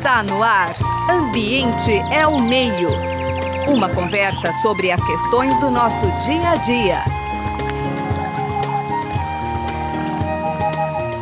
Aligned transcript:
Está 0.00 0.22
no 0.22 0.42
ar. 0.42 0.74
Ambiente 1.10 1.92
é 2.10 2.26
o 2.26 2.40
meio. 2.40 2.88
Uma 3.68 3.94
conversa 3.94 4.50
sobre 4.62 4.90
as 4.90 5.04
questões 5.04 5.52
do 5.60 5.70
nosso 5.70 6.06
dia 6.24 6.52
a 6.52 6.56
dia. 6.56 7.04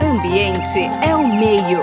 Ambiente 0.00 0.78
é 1.04 1.12
o 1.16 1.26
meio. 1.26 1.80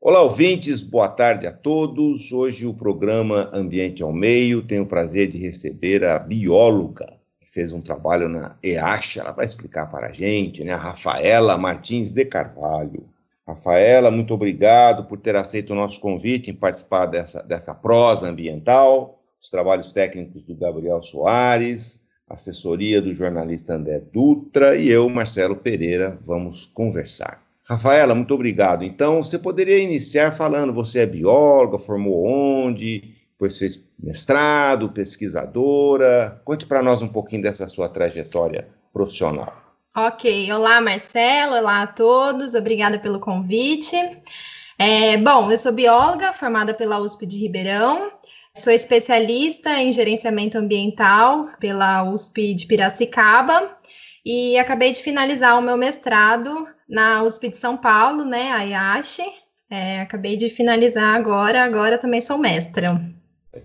Olá, 0.00 0.22
ouvintes, 0.22 0.84
boa 0.84 1.08
tarde 1.08 1.48
a 1.48 1.52
todos. 1.52 2.30
Hoje 2.30 2.64
o 2.64 2.72
programa 2.72 3.50
Ambiente 3.52 4.00
ao 4.00 4.12
Meio 4.12 4.62
tem 4.62 4.78
o 4.78 4.86
prazer 4.86 5.26
de 5.26 5.38
receber 5.38 6.04
a 6.04 6.20
bióloga 6.20 7.18
que 7.40 7.50
fez 7.50 7.72
um 7.72 7.80
trabalho 7.80 8.28
na 8.28 8.54
EACHA, 8.62 9.22
ela 9.22 9.32
vai 9.32 9.44
explicar 9.44 9.86
para 9.86 10.06
a 10.06 10.12
gente, 10.12 10.62
né? 10.62 10.72
A 10.72 10.76
Rafaela 10.76 11.58
Martins 11.58 12.12
de 12.12 12.24
Carvalho. 12.24 13.12
Rafaela, 13.46 14.10
muito 14.10 14.32
obrigado 14.32 15.04
por 15.04 15.18
ter 15.18 15.36
aceito 15.36 15.72
o 15.72 15.76
nosso 15.76 16.00
convite 16.00 16.50
em 16.50 16.54
participar 16.54 17.06
dessa, 17.06 17.42
dessa 17.42 17.74
prosa 17.74 18.28
ambiental, 18.28 19.20
os 19.40 19.50
trabalhos 19.50 19.92
técnicos 19.92 20.44
do 20.44 20.54
Gabriel 20.54 21.02
Soares, 21.02 22.08
assessoria 22.26 23.02
do 23.02 23.12
jornalista 23.12 23.74
André 23.74 24.00
Dutra 24.12 24.76
e 24.76 24.88
eu, 24.88 25.08
Marcelo 25.10 25.56
Pereira, 25.56 26.18
vamos 26.22 26.64
conversar. 26.64 27.42
Rafaela, 27.66 28.14
muito 28.14 28.34
obrigado. 28.34 28.84
Então, 28.84 29.22
você 29.22 29.38
poderia 29.38 29.78
iniciar 29.78 30.32
falando, 30.32 30.72
você 30.72 31.00
é 31.00 31.06
bióloga, 31.06 31.78
formou 31.78 32.26
onde, 32.26 33.14
depois 33.32 33.58
fez 33.58 33.90
mestrado, 33.98 34.90
pesquisadora. 34.90 36.40
Conte 36.44 36.66
para 36.66 36.82
nós 36.82 37.02
um 37.02 37.08
pouquinho 37.08 37.42
dessa 37.42 37.66
sua 37.68 37.88
trajetória 37.88 38.68
profissional. 38.92 39.63
Ok, 39.96 40.52
olá 40.52 40.80
Marcelo, 40.80 41.54
olá 41.54 41.82
a 41.82 41.86
todos, 41.86 42.54
obrigada 42.54 42.98
pelo 42.98 43.20
convite. 43.20 43.94
É, 44.76 45.16
bom, 45.18 45.52
eu 45.52 45.56
sou 45.56 45.70
bióloga 45.70 46.32
formada 46.32 46.74
pela 46.74 46.98
USP 46.98 47.24
de 47.24 47.38
Ribeirão, 47.38 48.10
sou 48.56 48.72
especialista 48.72 49.70
em 49.80 49.92
gerenciamento 49.92 50.58
ambiental 50.58 51.46
pela 51.60 52.02
USP 52.02 52.54
de 52.54 52.66
Piracicaba 52.66 53.78
e 54.26 54.58
acabei 54.58 54.90
de 54.90 55.00
finalizar 55.00 55.56
o 55.56 55.62
meu 55.62 55.76
mestrado 55.76 56.66
na 56.88 57.22
USP 57.22 57.50
de 57.50 57.56
São 57.56 57.76
Paulo, 57.76 58.24
né, 58.24 58.50
a 58.50 58.64
IASH. 58.64 59.20
É, 59.70 60.00
acabei 60.00 60.36
de 60.36 60.50
finalizar 60.50 61.14
agora, 61.14 61.62
agora 61.62 61.98
também 61.98 62.20
sou 62.20 62.36
mestra. 62.36 63.00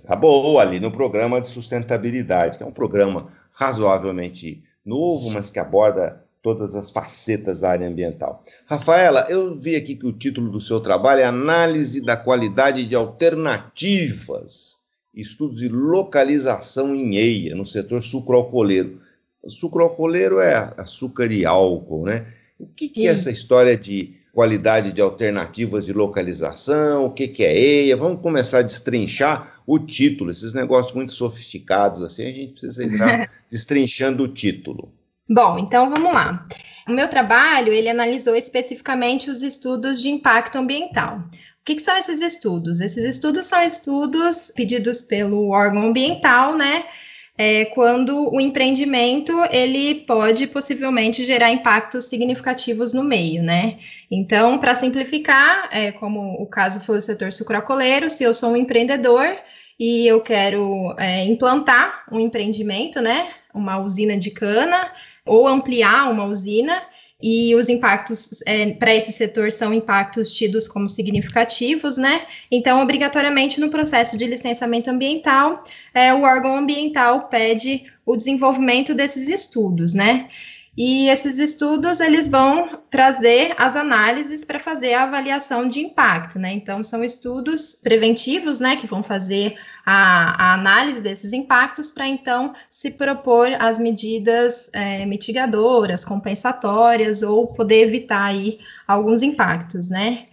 Tá 0.05 0.15
boa 0.15 0.61
ali 0.61 0.79
no 0.79 0.91
programa 0.91 1.41
de 1.41 1.47
sustentabilidade, 1.47 2.59
que 2.59 2.63
é 2.63 2.67
um 2.67 2.71
programa 2.71 3.29
razoavelmente 3.51 4.68
novo, 4.89 5.29
mas 5.29 5.49
que 5.49 5.59
aborda 5.59 6.25
todas 6.41 6.75
as 6.75 6.91
facetas 6.91 7.61
da 7.61 7.69
área 7.69 7.87
ambiental. 7.87 8.43
Rafaela, 8.65 9.27
eu 9.29 9.55
vi 9.55 9.75
aqui 9.75 9.95
que 9.95 10.07
o 10.07 10.17
título 10.17 10.49
do 10.49 10.59
seu 10.59 10.79
trabalho 10.79 11.21
é 11.21 11.25
Análise 11.25 12.03
da 12.03 12.17
qualidade 12.17 12.85
de 12.85 12.95
alternativas, 12.95 14.79
estudos 15.13 15.59
de 15.59 15.69
localização 15.69 16.95
em 16.95 17.17
EIA, 17.17 17.55
no 17.55 17.65
setor 17.65 18.01
sucroalcooleiro. 18.01 18.97
Sucroalcooleiro 19.47 20.39
é 20.39 20.73
açúcar 20.77 21.31
e 21.31 21.45
álcool, 21.45 22.05
né? 22.05 22.27
O 22.59 22.67
que, 22.67 22.89
que 22.89 23.07
é 23.07 23.11
essa 23.11 23.31
história 23.31 23.77
de 23.77 24.18
qualidade 24.39 24.93
de 24.93 25.01
alternativas 25.01 25.85
de 25.85 25.91
localização, 25.91 27.03
o 27.03 27.11
que, 27.11 27.27
que 27.27 27.43
é 27.43 27.53
EIA? 27.53 27.97
Vamos 27.97 28.21
começar 28.21 28.59
a 28.59 28.61
destrinchar 28.61 29.59
o 29.67 29.77
título, 29.77 30.31
esses 30.31 30.53
negócios 30.53 30.95
muito 30.95 31.11
sofisticados 31.11 32.01
assim, 32.01 32.23
a 32.23 32.29
gente 32.29 32.51
precisa 32.53 32.85
ir 32.85 33.29
destrinchando 33.51 34.23
o 34.23 34.29
título. 34.29 34.93
Bom, 35.29 35.59
então 35.59 35.89
vamos 35.89 36.13
lá. 36.13 36.47
O 36.87 36.93
meu 36.93 37.09
trabalho, 37.09 37.73
ele 37.73 37.89
analisou 37.89 38.33
especificamente 38.33 39.29
os 39.29 39.43
estudos 39.43 40.01
de 40.01 40.07
impacto 40.07 40.57
ambiental. 40.57 41.17
O 41.17 41.65
que, 41.65 41.75
que, 41.75 41.81
são 41.81 41.97
esses 41.97 42.21
estudos? 42.21 42.79
Esses 42.79 43.03
estudos 43.03 43.45
são 43.45 43.61
estudos 43.61 44.53
pedidos 44.55 45.01
pelo 45.01 45.49
órgão 45.49 45.89
ambiental, 45.89 46.55
né? 46.55 46.85
É, 47.41 47.63
quando 47.63 48.29
o 48.35 48.41
empreendimento 48.41 49.31
ele 49.49 49.95
pode 49.95 50.45
possivelmente 50.45 51.23
gerar 51.23 51.49
impactos 51.49 52.03
significativos 52.09 52.93
no 52.93 53.01
meio, 53.01 53.41
né? 53.41 53.77
Então, 54.11 54.57
para 54.57 54.75
simplificar, 54.75 55.69
é, 55.71 55.89
como 55.93 56.33
o 56.33 56.45
caso 56.45 56.81
foi 56.81 56.97
o 56.97 57.01
setor 57.01 57.31
sucrocoleiro, 57.31 58.09
se 58.09 58.25
eu 58.25 58.33
sou 58.33 58.51
um 58.51 58.57
empreendedor 58.57 59.25
e 59.79 60.05
eu 60.05 60.19
quero 60.21 60.93
é, 60.97 61.23
implantar 61.23 62.03
um 62.11 62.19
empreendimento, 62.19 63.01
né? 63.01 63.29
Uma 63.53 63.79
usina 63.79 64.17
de 64.17 64.29
cana, 64.29 64.91
ou 65.25 65.47
ampliar 65.47 66.11
uma 66.11 66.25
usina, 66.25 66.83
e 67.21 67.53
os 67.55 67.67
impactos 67.67 68.41
é, 68.45 68.71
para 68.71 68.95
esse 68.95 69.11
setor 69.11 69.51
são 69.51 69.73
impactos 69.73 70.33
tidos 70.35 70.67
como 70.67 70.87
significativos, 70.87 71.97
né? 71.97 72.25
Então, 72.49 72.81
obrigatoriamente, 72.81 73.59
no 73.59 73.69
processo 73.69 74.17
de 74.17 74.25
licenciamento 74.25 74.89
ambiental, 74.89 75.63
é, 75.93 76.13
o 76.13 76.23
órgão 76.23 76.55
ambiental 76.55 77.27
pede 77.27 77.83
o 78.05 78.15
desenvolvimento 78.15 78.93
desses 78.93 79.27
estudos, 79.27 79.93
né? 79.93 80.29
E 80.81 81.09
esses 81.09 81.39
estudos 81.39 81.99
eles 81.99 82.25
vão 82.25 82.79
trazer 82.89 83.53
as 83.57 83.75
análises 83.75 84.45
para 84.45 84.57
fazer 84.57 84.93
a 84.93 85.03
avaliação 85.03 85.67
de 85.67 85.81
impacto, 85.81 86.39
né? 86.39 86.53
Então 86.53 86.81
são 86.85 87.03
estudos 87.03 87.75
preventivos, 87.75 88.61
né, 88.61 88.77
que 88.77 88.87
vão 88.87 89.03
fazer 89.03 89.57
a, 89.85 90.51
a 90.51 90.53
análise 90.53 91.01
desses 91.01 91.33
impactos 91.33 91.91
para 91.91 92.07
então 92.07 92.53
se 92.69 92.91
propor 92.91 93.49
as 93.59 93.77
medidas 93.77 94.69
é, 94.73 95.05
mitigadoras, 95.05 96.05
compensatórias 96.05 97.23
ou 97.23 97.47
poder 97.47 97.81
evitar 97.81 98.23
aí 98.23 98.59
alguns 98.87 99.21
impactos, 99.21 99.89
né? 99.89 100.27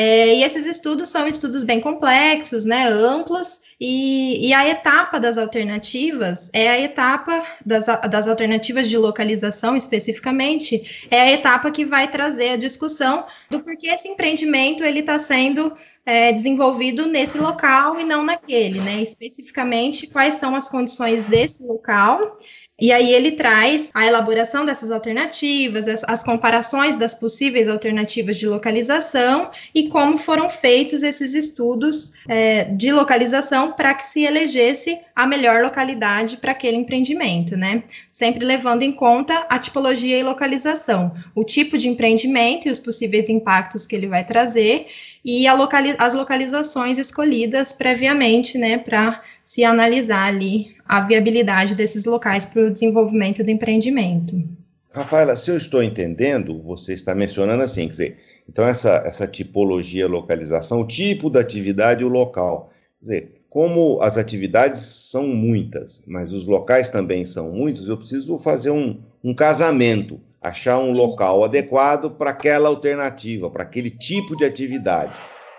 É, 0.00 0.32
e 0.32 0.44
esses 0.44 0.64
estudos 0.64 1.08
são 1.08 1.26
estudos 1.26 1.64
bem 1.64 1.80
complexos, 1.80 2.64
né, 2.64 2.86
amplos, 2.86 3.62
e, 3.80 4.46
e, 4.46 4.54
a 4.54 4.68
etapa 4.68 5.18
das 5.18 5.36
alternativas 5.36 6.50
é 6.52 6.68
a 6.68 6.78
etapa 6.78 7.42
das, 7.66 7.86
das 8.08 8.28
alternativas 8.28 8.88
de 8.88 8.96
localização, 8.96 9.74
especificamente, 9.74 11.08
é 11.10 11.20
a 11.20 11.32
etapa 11.32 11.72
que 11.72 11.84
vai 11.84 12.08
trazer 12.08 12.50
a 12.50 12.56
discussão 12.56 13.26
do 13.50 13.58
porquê 13.58 13.88
esse 13.88 14.06
empreendimento 14.06 14.84
ele 14.84 15.00
está 15.00 15.18
sendo 15.18 15.76
é, 16.06 16.32
desenvolvido 16.32 17.04
nesse 17.06 17.38
local 17.38 17.98
e 17.98 18.04
não 18.04 18.24
naquele, 18.24 18.80
né? 18.80 19.02
Especificamente, 19.02 20.06
quais 20.06 20.36
são 20.36 20.54
as 20.54 20.68
condições 20.68 21.24
desse 21.24 21.60
local 21.64 22.38
e 22.80 22.92
aí 22.92 23.12
ele 23.12 23.32
traz 23.32 23.90
a 23.92 24.06
elaboração 24.06 24.64
dessas 24.64 24.92
alternativas, 24.92 25.88
as, 25.88 26.04
as, 26.04 26.22
comparações 26.22 26.96
das 26.96 27.12
possíveis 27.12 27.68
alternativas 27.68 28.36
de 28.36 28.46
localização 28.46 29.50
e 29.74 29.88
como 29.88 30.16
foram 30.16 30.48
feitos 30.48 31.02
esses 31.02 31.34
estudos 31.34 32.12
é, 32.28 32.64
de 32.64 32.92
localização 32.92 33.72
para 33.72 33.94
que 33.94 34.04
se 34.04 34.22
elegesse 34.22 34.96
a 35.14 35.26
melhor 35.26 35.62
localidade 35.62 36.36
para 36.36 36.52
aquele 36.52 36.76
empreendimento, 36.76 37.56
né? 37.56 37.82
Sempre 38.12 38.44
levando 38.44 38.82
em 38.82 38.92
conta 38.92 39.44
a 39.48 39.58
tipologia 39.58 40.16
e 40.16 40.22
localização, 40.22 41.12
o 41.34 41.42
tipo 41.42 41.76
de 41.76 41.88
empreendimento 41.88 42.68
e 42.68 42.70
os 42.70 42.78
possíveis 42.78 43.28
impactos 43.28 43.88
que 43.88 43.96
ele 43.96 44.06
vai 44.06 44.24
trazer 44.24 44.86
e 45.28 45.46
locali 45.52 45.94
as 45.98 46.14
localizações 46.14 46.96
escolhidas 46.96 47.70
previamente, 47.70 48.56
né, 48.56 48.78
para 48.78 49.22
se 49.44 49.62
analisar 49.62 50.26
ali 50.26 50.74
a 50.86 51.02
viabilidade 51.02 51.74
desses 51.74 52.06
locais 52.06 52.46
para 52.46 52.62
o 52.62 52.70
desenvolvimento 52.70 53.44
do 53.44 53.50
empreendimento. 53.50 54.42
Rafaela, 54.90 55.36
se 55.36 55.50
eu 55.50 55.58
estou 55.58 55.82
entendendo, 55.82 56.62
você 56.62 56.94
está 56.94 57.14
mencionando 57.14 57.62
assim, 57.62 57.82
quer 57.82 57.90
dizer, 57.90 58.16
então 58.48 58.66
essa, 58.66 59.02
essa 59.04 59.26
tipologia, 59.26 60.08
localização, 60.08 60.80
o 60.80 60.86
tipo 60.86 61.28
da 61.28 61.40
atividade 61.40 62.00
e 62.00 62.06
o 62.06 62.08
local. 62.08 62.70
Quer 62.98 63.04
dizer, 63.04 63.32
como 63.50 64.00
as 64.00 64.16
atividades 64.16 64.80
são 64.80 65.26
muitas, 65.26 66.04
mas 66.06 66.32
os 66.32 66.46
locais 66.46 66.88
também 66.88 67.26
são 67.26 67.52
muitos, 67.52 67.86
eu 67.86 67.98
preciso 67.98 68.38
fazer 68.38 68.70
um, 68.70 68.98
um 69.22 69.34
casamento, 69.34 70.18
achar 70.40 70.78
um 70.78 70.92
local 70.92 71.44
adequado 71.44 72.10
para 72.10 72.30
aquela 72.30 72.68
alternativa, 72.68 73.50
para 73.50 73.64
aquele 73.64 73.90
tipo 73.90 74.36
de 74.36 74.44
atividade. 74.44 75.12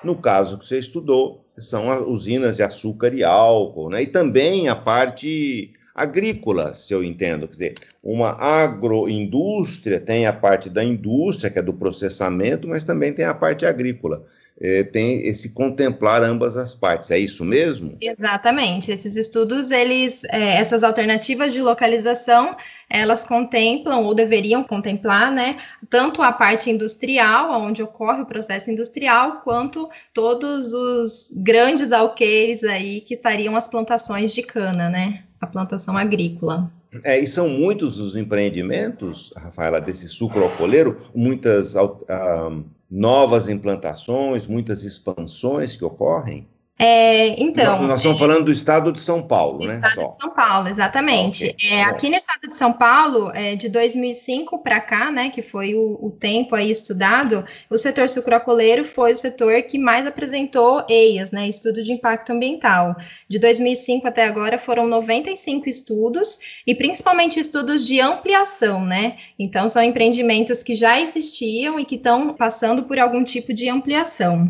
No 0.03 0.15
caso 0.15 0.57
que 0.57 0.65
você 0.65 0.79
estudou, 0.79 1.45
são 1.57 2.09
usinas 2.09 2.55
de 2.55 2.63
açúcar 2.63 3.13
e 3.13 3.23
álcool, 3.23 3.89
né? 3.89 4.03
E 4.03 4.07
também 4.07 4.69
a 4.69 4.75
parte 4.75 5.73
agrícola, 6.01 6.73
se 6.73 6.93
eu 6.93 7.03
entendo, 7.03 7.47
quer 7.47 7.53
dizer, 7.53 7.75
uma 8.03 8.31
agroindústria 8.31 9.99
tem 9.99 10.25
a 10.25 10.33
parte 10.33 10.69
da 10.69 10.83
indústria, 10.83 11.51
que 11.51 11.59
é 11.59 11.61
do 11.61 11.73
processamento, 11.73 12.67
mas 12.67 12.83
também 12.83 13.13
tem 13.13 13.25
a 13.25 13.33
parte 13.33 13.65
agrícola. 13.65 14.23
É, 14.61 14.83
tem 14.83 15.25
esse 15.25 15.53
contemplar 15.53 16.21
ambas 16.21 16.57
as 16.57 16.73
partes, 16.73 17.11
é 17.11 17.17
isso 17.17 17.45
mesmo? 17.45 17.97
Exatamente. 18.01 18.91
Esses 18.91 19.15
estudos, 19.15 19.71
eles, 19.71 20.25
é, 20.25 20.57
essas 20.57 20.83
alternativas 20.83 21.53
de 21.53 21.61
localização, 21.61 22.57
elas 22.89 23.25
contemplam 23.25 24.03
ou 24.03 24.13
deveriam 24.13 24.63
contemplar, 24.63 25.31
né, 25.31 25.55
tanto 25.89 26.21
a 26.21 26.31
parte 26.31 26.69
industrial, 26.69 27.51
onde 27.61 27.81
ocorre 27.81 28.21
o 28.21 28.25
processo 28.25 28.69
industrial, 28.69 29.41
quanto 29.43 29.89
todos 30.13 30.73
os 30.73 31.33
grandes 31.37 31.93
alqueires 31.93 32.63
aí 32.63 32.99
que 32.99 33.13
estariam 33.13 33.55
as 33.55 33.67
plantações 33.67 34.33
de 34.33 34.41
cana, 34.41 34.89
né, 34.89 35.23
a 35.39 35.47
plantação 35.47 35.97
agrícola. 35.97 36.71
É, 37.03 37.19
e 37.19 37.27
são 37.27 37.47
muitos 37.47 37.99
os 37.99 38.15
empreendimentos, 38.15 39.31
Rafaela, 39.37 39.79
desse 39.79 40.07
sucro 40.07 40.43
alcooleiro, 40.43 40.97
muitas 41.13 41.75
uh, 41.75 42.63
novas 42.89 43.47
implantações, 43.47 44.47
muitas 44.47 44.83
expansões 44.83 45.77
que 45.77 45.85
ocorrem? 45.85 46.47
É, 46.81 47.35
então. 47.43 47.83
Nós, 47.83 47.97
estamos 47.97 48.15
é, 48.15 48.19
falando 48.25 48.45
do 48.45 48.51
estado 48.53 48.93
de 48.93 49.01
São 49.01 49.21
Paulo, 49.21 49.65
né? 49.65 49.75
Estado 49.75 49.95
Só. 49.95 50.07
de 50.07 50.15
São 50.15 50.29
Paulo, 50.29 50.67
exatamente. 50.69 51.49
Okay. 51.49 51.69
É, 51.69 51.83
aqui 51.83 52.09
no 52.09 52.15
estado 52.15 52.47
de 52.47 52.55
São 52.55 52.71
Paulo, 52.71 53.29
é, 53.35 53.53
de 53.57 53.67
2005 53.67 54.57
para 54.59 54.79
cá, 54.79 55.11
né, 55.11 55.29
que 55.29 55.41
foi 55.41 55.75
o, 55.75 55.99
o, 56.01 56.09
tempo 56.09 56.55
aí 56.55 56.71
estudado, 56.71 57.43
o 57.69 57.77
setor 57.77 58.07
sucroalcooleiro 58.07 58.85
foi 58.85 59.11
o 59.11 59.17
setor 59.17 59.61
que 59.63 59.77
mais 59.77 60.07
apresentou 60.07 60.85
EIAs, 60.89 61.33
né, 61.33 61.49
estudo 61.49 61.83
de 61.83 61.91
impacto 61.91 62.31
ambiental. 62.31 62.95
De 63.27 63.37
2005 63.37 64.07
até 64.07 64.25
agora 64.25 64.57
foram 64.57 64.87
95 64.87 65.67
estudos 65.67 66.61
e 66.65 66.73
principalmente 66.73 67.41
estudos 67.41 67.85
de 67.85 67.99
ampliação, 67.99 68.85
né? 68.85 69.17
Então 69.37 69.67
são 69.67 69.83
empreendimentos 69.83 70.63
que 70.63 70.75
já 70.75 70.97
existiam 71.01 71.77
e 71.77 71.83
que 71.83 71.95
estão 71.95 72.33
passando 72.33 72.83
por 72.83 72.97
algum 72.97 73.21
tipo 73.21 73.53
de 73.53 73.67
ampliação. 73.67 74.49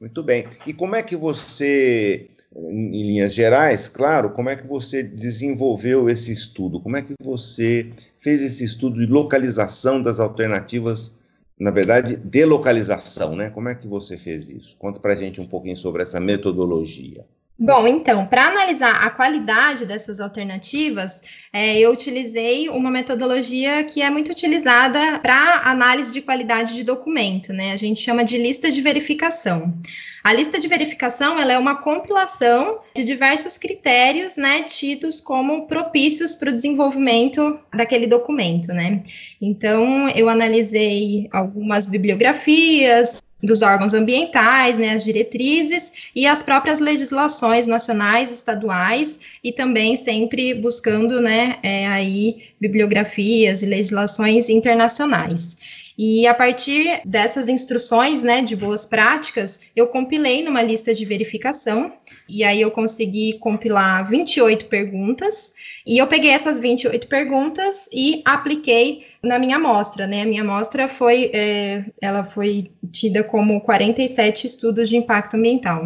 Muito 0.00 0.22
bem. 0.22 0.46
E 0.66 0.72
como 0.72 0.94
é 0.94 1.02
que 1.02 1.16
você, 1.16 2.28
em 2.54 3.02
linhas 3.02 3.34
gerais, 3.34 3.88
claro, 3.88 4.30
como 4.30 4.48
é 4.48 4.56
que 4.56 4.66
você 4.66 5.02
desenvolveu 5.02 6.08
esse 6.08 6.32
estudo? 6.32 6.80
Como 6.80 6.96
é 6.96 7.02
que 7.02 7.14
você 7.20 7.90
fez 8.18 8.42
esse 8.42 8.64
estudo 8.64 9.00
de 9.00 9.06
localização 9.06 10.00
das 10.00 10.20
alternativas, 10.20 11.16
na 11.58 11.72
verdade, 11.72 12.16
de 12.16 12.44
localização, 12.44 13.34
né? 13.34 13.50
Como 13.50 13.68
é 13.68 13.74
que 13.74 13.88
você 13.88 14.16
fez 14.16 14.48
isso? 14.50 14.76
Conta 14.78 15.00
para 15.00 15.16
gente 15.16 15.40
um 15.40 15.48
pouquinho 15.48 15.76
sobre 15.76 16.02
essa 16.02 16.20
metodologia. 16.20 17.24
Bom, 17.60 17.88
então, 17.88 18.24
para 18.24 18.46
analisar 18.46 19.04
a 19.04 19.10
qualidade 19.10 19.84
dessas 19.84 20.20
alternativas, 20.20 21.20
é, 21.52 21.76
eu 21.76 21.90
utilizei 21.90 22.68
uma 22.68 22.88
metodologia 22.88 23.82
que 23.82 24.00
é 24.00 24.08
muito 24.08 24.30
utilizada 24.30 25.18
para 25.18 25.62
análise 25.64 26.12
de 26.12 26.22
qualidade 26.22 26.76
de 26.76 26.84
documento, 26.84 27.52
né? 27.52 27.72
A 27.72 27.76
gente 27.76 28.00
chama 28.00 28.24
de 28.24 28.38
lista 28.38 28.70
de 28.70 28.80
verificação. 28.80 29.76
A 30.22 30.32
lista 30.32 30.60
de 30.60 30.68
verificação 30.68 31.36
ela 31.36 31.52
é 31.52 31.58
uma 31.58 31.82
compilação 31.82 32.78
de 32.94 33.04
diversos 33.04 33.58
critérios, 33.58 34.36
né, 34.36 34.62
tidos 34.62 35.20
como 35.20 35.66
propícios 35.66 36.34
para 36.34 36.50
o 36.50 36.52
desenvolvimento 36.52 37.58
daquele 37.74 38.06
documento, 38.06 38.68
né? 38.68 39.02
Então, 39.42 40.08
eu 40.10 40.28
analisei 40.28 41.28
algumas 41.32 41.86
bibliografias, 41.86 43.20
dos 43.42 43.62
órgãos 43.62 43.94
ambientais, 43.94 44.78
né, 44.78 44.90
as 44.90 45.04
diretrizes 45.04 46.10
e 46.14 46.26
as 46.26 46.42
próprias 46.42 46.80
legislações 46.80 47.66
nacionais, 47.66 48.32
estaduais 48.32 49.20
e 49.42 49.52
também 49.52 49.96
sempre 49.96 50.54
buscando, 50.54 51.20
né, 51.20 51.58
é, 51.62 51.86
aí 51.86 52.38
bibliografias 52.60 53.62
e 53.62 53.66
legislações 53.66 54.48
internacionais. 54.48 55.56
E 55.98 56.28
a 56.28 56.32
partir 56.32 57.00
dessas 57.04 57.48
instruções, 57.48 58.22
né, 58.22 58.40
de 58.40 58.54
boas 58.54 58.86
práticas, 58.86 59.58
eu 59.74 59.88
compilei 59.88 60.44
numa 60.44 60.62
lista 60.62 60.94
de 60.94 61.04
verificação, 61.04 61.92
e 62.28 62.44
aí 62.44 62.60
eu 62.60 62.70
consegui 62.70 63.36
compilar 63.40 64.08
28 64.08 64.66
perguntas, 64.66 65.52
e 65.84 65.98
eu 65.98 66.06
peguei 66.06 66.30
essas 66.30 66.60
28 66.60 67.08
perguntas 67.08 67.88
e 67.92 68.22
apliquei 68.24 69.06
na 69.20 69.40
minha 69.40 69.56
amostra, 69.56 70.06
né? 70.06 70.22
A 70.22 70.26
minha 70.26 70.42
amostra 70.42 70.86
foi, 70.86 71.32
é, 71.34 71.84
ela 72.00 72.22
foi 72.22 72.70
tida 72.92 73.24
como 73.24 73.60
47 73.62 74.46
estudos 74.46 74.88
de 74.88 74.96
impacto 74.96 75.34
ambiental. 75.34 75.82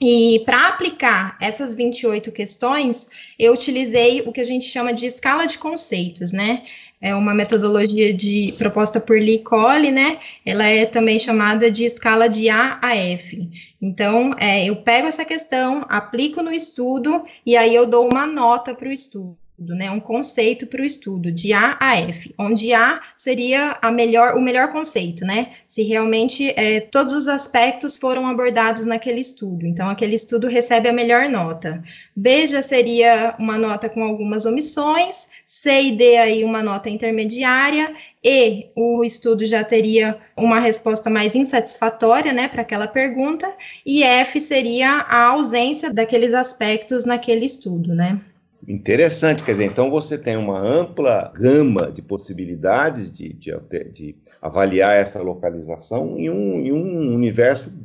E 0.00 0.42
para 0.46 0.68
aplicar 0.68 1.36
essas 1.42 1.74
28 1.74 2.32
questões, 2.32 3.10
eu 3.38 3.52
utilizei 3.52 4.22
o 4.22 4.32
que 4.32 4.40
a 4.40 4.44
gente 4.44 4.64
chama 4.64 4.94
de 4.94 5.04
escala 5.04 5.46
de 5.46 5.58
conceitos, 5.58 6.32
né? 6.32 6.62
É 7.00 7.14
uma 7.14 7.34
metodologia 7.34 8.12
de 8.12 8.54
proposta 8.58 9.00
por 9.00 9.18
Lee 9.18 9.42
Cole, 9.42 9.90
né? 9.90 10.18
Ela 10.44 10.66
é 10.66 10.84
também 10.84 11.18
chamada 11.18 11.70
de 11.70 11.84
escala 11.84 12.28
de 12.28 12.50
A 12.50 12.78
a 12.82 12.94
F. 12.94 13.48
Então, 13.80 14.34
é, 14.38 14.66
eu 14.66 14.76
pego 14.76 15.08
essa 15.08 15.24
questão, 15.24 15.86
aplico 15.88 16.42
no 16.42 16.52
estudo 16.52 17.24
e 17.44 17.56
aí 17.56 17.74
eu 17.74 17.86
dou 17.86 18.06
uma 18.06 18.26
nota 18.26 18.74
para 18.74 18.88
o 18.88 18.92
estudo 18.92 19.40
né, 19.60 19.90
um 19.90 20.00
conceito 20.00 20.66
para 20.66 20.82
o 20.82 20.84
estudo, 20.84 21.30
de 21.30 21.52
A 21.52 21.76
a 21.78 21.96
F, 21.96 22.34
onde 22.38 22.72
A 22.72 23.00
seria 23.16 23.78
a 23.82 23.92
melhor, 23.92 24.34
o 24.36 24.40
melhor 24.40 24.72
conceito, 24.72 25.24
né? 25.24 25.52
Se 25.66 25.82
realmente 25.82 26.50
é, 26.56 26.80
todos 26.80 27.12
os 27.12 27.28
aspectos 27.28 27.96
foram 27.96 28.26
abordados 28.26 28.84
naquele 28.84 29.20
estudo. 29.20 29.66
Então, 29.66 29.88
aquele 29.88 30.14
estudo 30.14 30.48
recebe 30.48 30.88
a 30.88 30.92
melhor 30.92 31.28
nota. 31.28 31.82
B 32.16 32.46
já 32.46 32.62
seria 32.62 33.36
uma 33.38 33.58
nota 33.58 33.88
com 33.88 34.02
algumas 34.02 34.46
omissões, 34.46 35.28
C 35.44 35.82
e 35.82 35.96
D 35.96 36.16
aí 36.16 36.44
uma 36.44 36.62
nota 36.62 36.88
intermediária, 36.88 37.92
e 38.24 38.70
o 38.76 39.02
estudo 39.04 39.44
já 39.44 39.64
teria 39.64 40.18
uma 40.36 40.60
resposta 40.60 41.08
mais 41.08 41.34
insatisfatória, 41.34 42.32
né, 42.32 42.48
para 42.48 42.62
aquela 42.62 42.86
pergunta, 42.86 43.50
e 43.84 44.02
F 44.02 44.40
seria 44.40 44.90
a 44.90 45.26
ausência 45.28 45.92
daqueles 45.92 46.34
aspectos 46.34 47.04
naquele 47.04 47.46
estudo, 47.46 47.94
né? 47.94 48.20
Interessante, 48.68 49.42
quer 49.42 49.52
dizer, 49.52 49.64
então 49.64 49.90
você 49.90 50.18
tem 50.18 50.36
uma 50.36 50.60
ampla 50.60 51.32
gama 51.34 51.90
de 51.90 52.02
possibilidades 52.02 53.10
de, 53.10 53.32
de, 53.32 53.52
de 53.92 54.16
avaliar 54.42 54.94
essa 54.94 55.22
localização 55.22 56.18
em 56.18 56.28
um, 56.28 56.56
em 56.56 56.72
um 56.72 57.14
universo, 57.14 57.80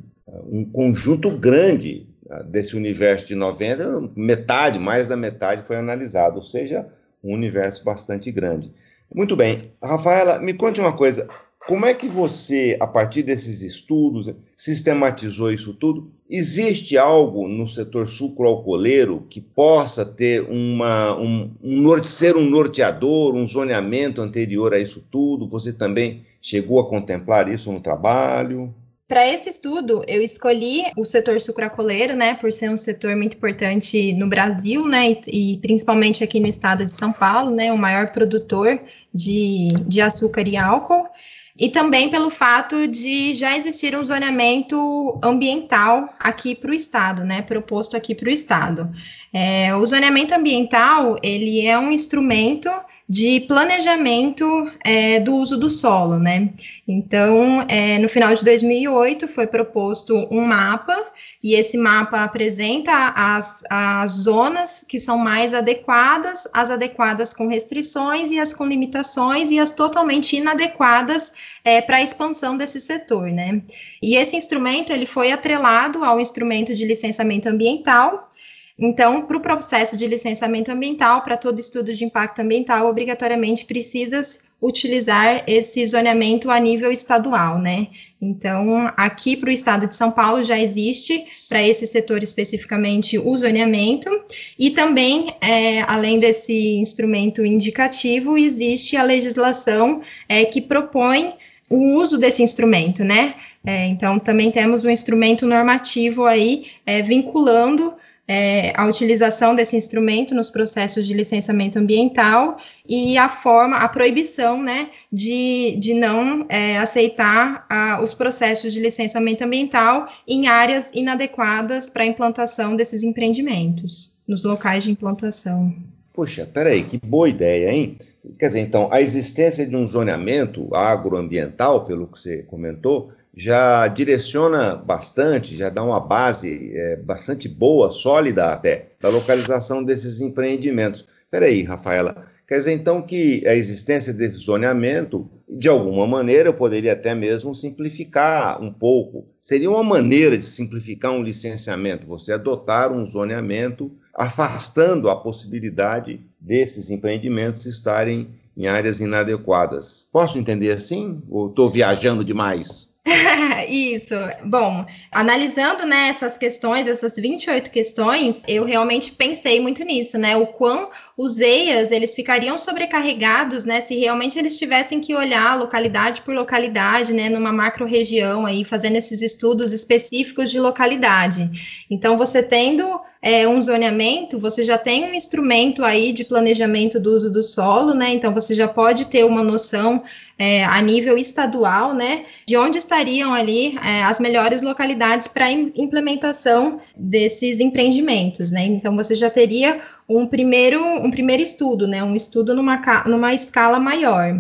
um 0.52 0.66
conjunto 0.66 1.30
grande 1.32 2.08
ah, 2.30 2.44
desse 2.44 2.76
universo 2.76 3.26
de 3.26 3.36
90, 3.36 4.12
metade, 4.16 4.78
mais 4.78 5.08
da 5.08 5.16
metade 5.16 5.62
foi 5.62 5.78
analisado, 5.78 6.38
ou 6.38 6.44
seja, 6.44 6.86
um 7.24 7.34
universo 7.34 7.84
bastante 7.84 8.32
grande. 8.32 8.74
Muito 9.14 9.36
bem, 9.36 9.72
Rafaela, 9.82 10.40
me 10.40 10.54
conte 10.54 10.82
uma 10.82 10.92
coisa, 10.92 11.28
como 11.68 11.86
é 11.86 11.94
que 11.94 12.08
você, 12.08 12.78
a 12.80 12.86
partir 12.86 13.24
desses 13.24 13.62
estudos, 13.62 14.32
sistematizou 14.56 15.52
isso 15.52 15.74
tudo? 15.74 16.12
Existe 16.30 16.98
algo 16.98 17.48
no 17.48 17.68
setor 17.68 18.08
sucroalcooleiro 18.08 19.26
que 19.30 19.42
possa 19.42 20.06
ter 20.06 20.42
uma, 20.44 21.18
um, 21.20 21.52
um, 21.64 22.04
ser 22.04 22.36
um 22.36 22.48
norteador, 22.48 23.36
um 23.36 23.48
zoneamento 23.48 24.22
anterior 24.22 24.74
a 24.74 24.80
isso 24.80 25.08
tudo? 25.12 25.50
Você 25.50 25.74
também 25.74 26.22
chegou 26.40 26.80
a 26.80 26.88
contemplar 26.88 27.50
isso 27.50 27.72
no 27.72 27.82
trabalho? 27.82 28.74
Para 29.08 29.28
esse 29.28 29.50
estudo, 29.50 30.04
eu 30.08 30.22
escolhi 30.22 30.84
o 30.98 31.06
setor 31.06 31.40
sucroalcooleiro, 31.40 32.16
né, 32.16 32.34
por 32.34 32.52
ser 32.52 32.72
um 32.72 32.78
setor 32.78 33.16
muito 33.16 33.38
importante 33.38 34.14
no 34.14 34.28
Brasil, 34.28 34.88
né, 34.88 35.18
e, 35.28 35.54
e, 35.54 35.58
principalmente 35.60 36.24
aqui 36.24 36.40
no 36.40 36.48
estado 36.48 36.88
de 36.88 36.96
São 36.96 37.14
Paulo, 37.14 37.52
né, 37.52 37.72
o 37.72 37.78
maior 37.78 38.12
produtor 38.12 38.80
de, 39.14 39.68
de 39.88 40.02
açúcar 40.02 40.48
e 40.48 40.58
álcool 40.58 41.08
e 41.58 41.70
também 41.70 42.10
pelo 42.10 42.30
fato 42.30 42.88
de 42.88 43.34
já 43.34 43.56
existir 43.56 43.98
um 43.98 44.04
zoneamento 44.04 45.20
ambiental 45.24 46.10
aqui 46.20 46.54
para 46.54 46.72
o 46.72 46.74
estado, 46.74 47.24
né, 47.24 47.42
proposto 47.42 47.96
aqui 47.96 48.14
para 48.14 48.28
o 48.28 48.32
estado. 48.32 48.90
É, 49.32 49.74
o 49.76 49.86
zoneamento 49.86 50.34
ambiental 50.34 51.18
ele 51.24 51.66
é 51.66 51.78
um 51.78 51.92
instrumento 51.92 52.70
de 53.08 53.42
planejamento 53.42 54.46
é, 54.84 55.20
do 55.20 55.36
uso 55.36 55.58
do 55.58 55.70
solo, 55.70 56.18
né? 56.18 56.50
Então, 56.88 57.64
é, 57.68 58.00
no 58.00 58.10
final 58.10 58.34
de 58.34 58.44
2008 58.44 59.28
foi 59.28 59.46
proposto 59.46 60.28
um 60.32 60.44
mapa 60.46 61.06
e 61.44 61.54
esse 61.54 61.78
mapa 61.78 62.24
apresenta 62.24 63.14
as, 63.16 63.64
as 63.70 64.12
zonas 64.12 64.84
que 64.88 65.00
são 65.00 65.20
mais 65.20 65.54
adequadas, 65.54 66.48
as 66.52 66.72
adequadas 66.72 67.32
com 67.32 67.48
restrições 67.48 68.32
e 68.32 68.40
as 68.40 68.52
com 68.52 68.66
limitações 68.66 69.52
e 69.52 69.60
as 69.60 69.70
totalmente 69.70 70.36
inadequadas 70.36 71.32
é, 71.64 71.82
para 71.82 71.98
a 71.98 72.02
expansão 72.02 72.58
desse 72.58 72.82
setor, 72.82 73.30
né? 73.32 73.62
E 74.02 74.16
esse 74.16 74.36
instrumento 74.36 74.92
ele 74.92 75.06
foi 75.06 75.32
atrelado 75.32 76.04
ao 76.04 76.20
instrumento 76.20 76.74
de 76.74 76.86
licenciamento 76.86 77.48
ambiental 77.48 78.32
então, 78.78 79.22
para 79.22 79.38
o 79.38 79.42
processo 79.42 79.98
de 79.98 80.06
licenciamento 80.06 80.70
ambiental, 80.70 81.22
para 81.22 81.38
todo 81.38 81.60
estudo 81.60 81.94
de 81.94 82.04
impacto 82.04 82.42
ambiental, 82.42 82.88
obrigatoriamente 82.88 83.66
precisa 83.66 84.22
utilizar 84.62 85.44
esse 85.48 85.86
zoneamento 85.86 86.50
a 86.50 86.60
nível 86.60 86.92
estadual, 86.92 87.60
né? 87.60 87.88
Então, 88.22 88.92
aqui 88.98 89.38
para 89.38 89.50
o 89.50 89.54
estado 89.54 89.88
de 89.88 89.96
São 89.96 90.12
Paulo 90.12 90.44
já 90.44 90.60
existe, 90.60 91.26
para 91.48 91.66
esse 91.66 91.86
setor 91.86 92.24
especificamente, 92.24 93.18
o 93.18 93.38
zoneamento, 93.38 94.10
e 94.58 94.72
também, 94.72 95.36
é, 95.40 95.82
além 95.82 96.20
desse 96.20 96.78
instrumento 96.78 97.46
indicativo, 97.46 98.38
existe 98.38 98.98
a 98.98 99.04
legislação 99.04 100.02
é, 100.28 100.44
que 100.46 100.62
propõe 100.62 101.34
o 101.70 101.94
uso 101.94 102.18
desse 102.18 102.44
instrumento, 102.44 103.04
né? 103.04 103.36
É, 103.66 103.88
então, 103.88 104.20
também 104.20 104.52
temos 104.52 104.84
um 104.84 104.90
instrumento 104.90 105.46
normativo 105.46 106.26
aí 106.26 106.66
é, 106.86 107.02
vinculando 107.02 107.94
é, 108.28 108.74
a 108.76 108.88
utilização 108.88 109.56
desse 109.56 109.76
instrumento 109.76 110.34
nos 110.34 110.50
processos 110.50 111.06
de 111.06 111.14
licenciamento 111.14 111.78
ambiental 111.78 112.58
e 112.88 113.18
a 113.18 113.30
forma, 113.30 113.78
a 113.78 113.88
proibição, 113.88 114.62
né, 114.62 114.90
de, 115.12 115.78
de 115.80 115.94
não 115.94 116.46
é, 116.50 116.78
aceitar 116.78 117.66
a, 117.70 118.02
os 118.02 118.14
processos 118.14 118.74
de 118.74 118.80
licenciamento 118.80 119.44
ambiental 119.44 120.08
em 120.28 120.48
áreas 120.48 120.92
inadequadas 120.94 121.90
para 121.90 122.04
a 122.04 122.08
implantação 122.08 122.76
desses 122.76 123.04
empreendimentos, 123.04 124.22
nos 124.28 124.44
locais 124.44 124.84
de 124.84 124.92
implantação. 124.92 125.74
Poxa, 126.16 126.46
peraí, 126.46 126.82
que 126.84 126.98
boa 126.98 127.28
ideia, 127.28 127.74
hein? 127.74 127.98
Quer 128.40 128.48
dizer, 128.48 128.62
então, 128.62 128.88
a 128.90 129.02
existência 129.02 129.68
de 129.68 129.76
um 129.76 129.86
zoneamento 129.86 130.74
agroambiental, 130.74 131.84
pelo 131.84 132.08
que 132.08 132.18
você 132.18 132.42
comentou, 132.44 133.12
já 133.36 133.88
direciona 133.90 134.76
bastante, 134.76 135.58
já 135.58 135.70
dá 135.70 135.84
uma 135.84 136.00
base 136.00 136.72
é, 136.74 136.96
bastante 136.96 137.50
boa, 137.50 137.92
sólida 137.92 138.48
até, 138.48 138.92
da 139.00 139.10
localização 139.10 139.84
desses 139.84 140.22
empreendimentos. 140.22 141.06
Espera 141.26 141.48
aí, 141.48 141.64
Rafaela, 141.64 142.24
quer 142.48 142.60
dizer 142.60 142.72
então 142.72 143.02
que 143.02 143.46
a 143.46 143.54
existência 143.54 144.14
desse 144.14 144.38
zoneamento, 144.38 145.30
de 145.50 145.68
alguma 145.68 146.08
maneira, 146.08 146.50
eu 146.50 146.54
poderia 146.54 146.94
até 146.94 147.14
mesmo 147.14 147.54
simplificar 147.54 148.62
um 148.62 148.72
pouco. 148.72 149.28
Seria 149.42 149.70
uma 149.70 149.84
maneira 149.84 150.38
de 150.38 150.46
simplificar 150.46 151.12
um 151.12 151.22
licenciamento, 151.22 152.08
você 152.08 152.32
adotar 152.32 152.94
um 152.94 153.04
zoneamento 153.04 153.92
afastando 154.14 155.10
a 155.10 155.16
possibilidade 155.18 156.22
desses 156.40 156.90
empreendimentos 156.90 157.66
estarem 157.66 158.30
em 158.56 158.68
áreas 158.68 159.02
inadequadas. 159.02 160.08
Posso 160.10 160.40
entender 160.40 160.72
assim? 160.72 161.22
Ou 161.30 161.50
estou 161.50 161.70
viajando 161.70 162.24
demais? 162.24 162.95
Isso. 163.70 164.16
Bom, 164.44 164.84
analisando 165.12 165.86
né, 165.86 166.08
essas 166.10 166.38
questões, 166.38 166.88
essas 166.88 167.16
28 167.16 167.70
questões, 167.70 168.42
eu 168.48 168.66
realmente 168.66 169.12
pensei 169.12 169.60
muito 169.60 169.84
nisso, 169.84 170.18
né? 170.18 170.36
O 170.36 170.48
quão 170.48 170.90
os 171.16 171.40
EIAs 171.40 171.92
eles 171.92 172.16
ficariam 172.16 172.58
sobrecarregados, 172.58 173.64
né? 173.64 173.80
Se 173.80 173.96
realmente 173.96 174.40
eles 174.40 174.58
tivessem 174.58 175.00
que 175.00 175.14
olhar 175.14 175.58
localidade 175.58 176.22
por 176.22 176.34
localidade, 176.34 177.14
né? 177.14 177.30
Numa 177.30 177.52
macro-região 177.52 178.44
aí, 178.46 178.64
fazendo 178.64 178.96
esses 178.96 179.22
estudos 179.22 179.72
específicos 179.72 180.50
de 180.50 180.60
localidade. 180.60 181.86
Então, 181.90 182.18
você 182.18 182.42
tendo 182.42 183.02
é, 183.26 183.48
um 183.48 183.60
zoneamento, 183.60 184.38
você 184.38 184.62
já 184.62 184.78
tem 184.78 185.04
um 185.04 185.14
instrumento 185.16 185.84
aí 185.84 186.14
de 186.14 186.24
planejamento 186.24 187.00
do 187.00 187.12
uso 187.12 187.34
do 187.34 187.42
solo, 187.42 187.92
né? 187.96 188.14
Então 188.14 188.32
você 188.32 188.54
já 188.54 188.68
pode 188.68 189.08
ter 189.08 189.26
uma 189.26 189.42
noção 189.42 190.04
é, 190.38 190.64
a 190.64 190.80
nível 190.80 191.18
estadual, 191.18 191.92
né? 191.92 192.26
De 192.46 192.56
onde 192.56 192.78
estariam 192.78 193.34
ali 193.34 193.80
é, 193.84 194.04
as 194.04 194.20
melhores 194.20 194.62
localidades 194.62 195.28
para 195.28 195.50
implementação 195.50 196.80
desses 196.96 197.60
empreendimentos, 197.60 198.52
né? 198.52 198.64
Então 198.64 198.96
você 198.96 199.16
já 199.16 199.32
teria 199.32 199.82
um 200.08 200.28
primeiro, 200.28 200.86
um 200.86 201.10
primeiro 201.10 201.42
estudo, 201.42 201.88
né? 201.88 202.04
Um 202.04 202.16
estudo 202.16 202.54
numa, 202.54 202.80
numa 203.08 203.34
escala 203.34 203.80
maior. 203.80 204.40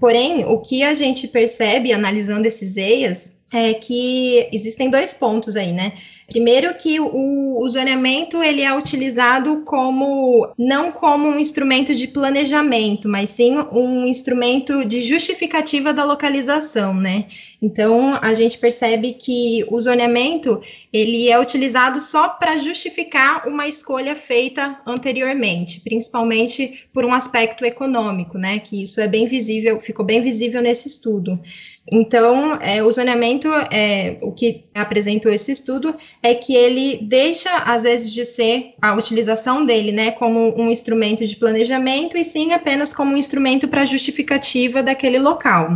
Porém, 0.00 0.44
o 0.44 0.58
que 0.58 0.82
a 0.82 0.94
gente 0.94 1.28
percebe 1.28 1.92
analisando 1.92 2.48
esses 2.48 2.76
EIAs 2.76 3.36
é 3.52 3.72
que 3.72 4.48
existem 4.52 4.90
dois 4.90 5.14
pontos 5.14 5.54
aí, 5.54 5.70
né? 5.72 5.92
Primeiro 6.26 6.74
que 6.74 6.98
o, 6.98 7.56
o 7.56 7.68
zoneamento 7.68 8.42
ele 8.42 8.60
é 8.60 8.76
utilizado 8.76 9.62
como 9.64 10.52
não 10.58 10.90
como 10.90 11.28
um 11.28 11.38
instrumento 11.38 11.94
de 11.94 12.08
planejamento, 12.08 13.08
mas 13.08 13.30
sim 13.30 13.56
um 13.72 14.04
instrumento 14.04 14.84
de 14.84 15.02
justificativa 15.02 15.92
da 15.92 16.04
localização, 16.04 16.92
né? 16.94 17.26
Então 17.62 18.18
a 18.20 18.34
gente 18.34 18.58
percebe 18.58 19.12
que 19.12 19.64
o 19.70 19.80
zoneamento 19.80 20.60
ele 20.92 21.30
é 21.30 21.38
utilizado 21.38 22.00
só 22.00 22.28
para 22.28 22.58
justificar 22.58 23.46
uma 23.46 23.68
escolha 23.68 24.16
feita 24.16 24.80
anteriormente, 24.84 25.80
principalmente 25.80 26.88
por 26.92 27.04
um 27.04 27.14
aspecto 27.14 27.64
econômico, 27.64 28.36
né? 28.36 28.58
Que 28.58 28.82
isso 28.82 29.00
é 29.00 29.06
bem 29.06 29.28
visível, 29.28 29.80
ficou 29.80 30.04
bem 30.04 30.20
visível 30.20 30.60
nesse 30.60 30.88
estudo. 30.88 31.40
Então, 31.90 32.56
é, 32.60 32.82
o 32.82 32.90
zoneamento, 32.90 33.48
é, 33.70 34.18
o 34.20 34.32
que 34.32 34.64
apresentou 34.74 35.30
esse 35.30 35.52
estudo, 35.52 35.94
é 36.22 36.34
que 36.34 36.54
ele 36.54 36.98
deixa, 37.02 37.50
às 37.58 37.82
vezes, 37.82 38.12
de 38.12 38.24
ser 38.24 38.74
a 38.80 38.94
utilização 38.94 39.64
dele, 39.64 39.92
né, 39.92 40.10
como 40.10 40.54
um 40.60 40.70
instrumento 40.70 41.24
de 41.26 41.36
planejamento, 41.36 42.16
e 42.16 42.24
sim 42.24 42.52
apenas 42.52 42.92
como 42.92 43.12
um 43.12 43.16
instrumento 43.16 43.68
para 43.68 43.84
justificativa 43.84 44.82
daquele 44.82 45.18
local. 45.18 45.70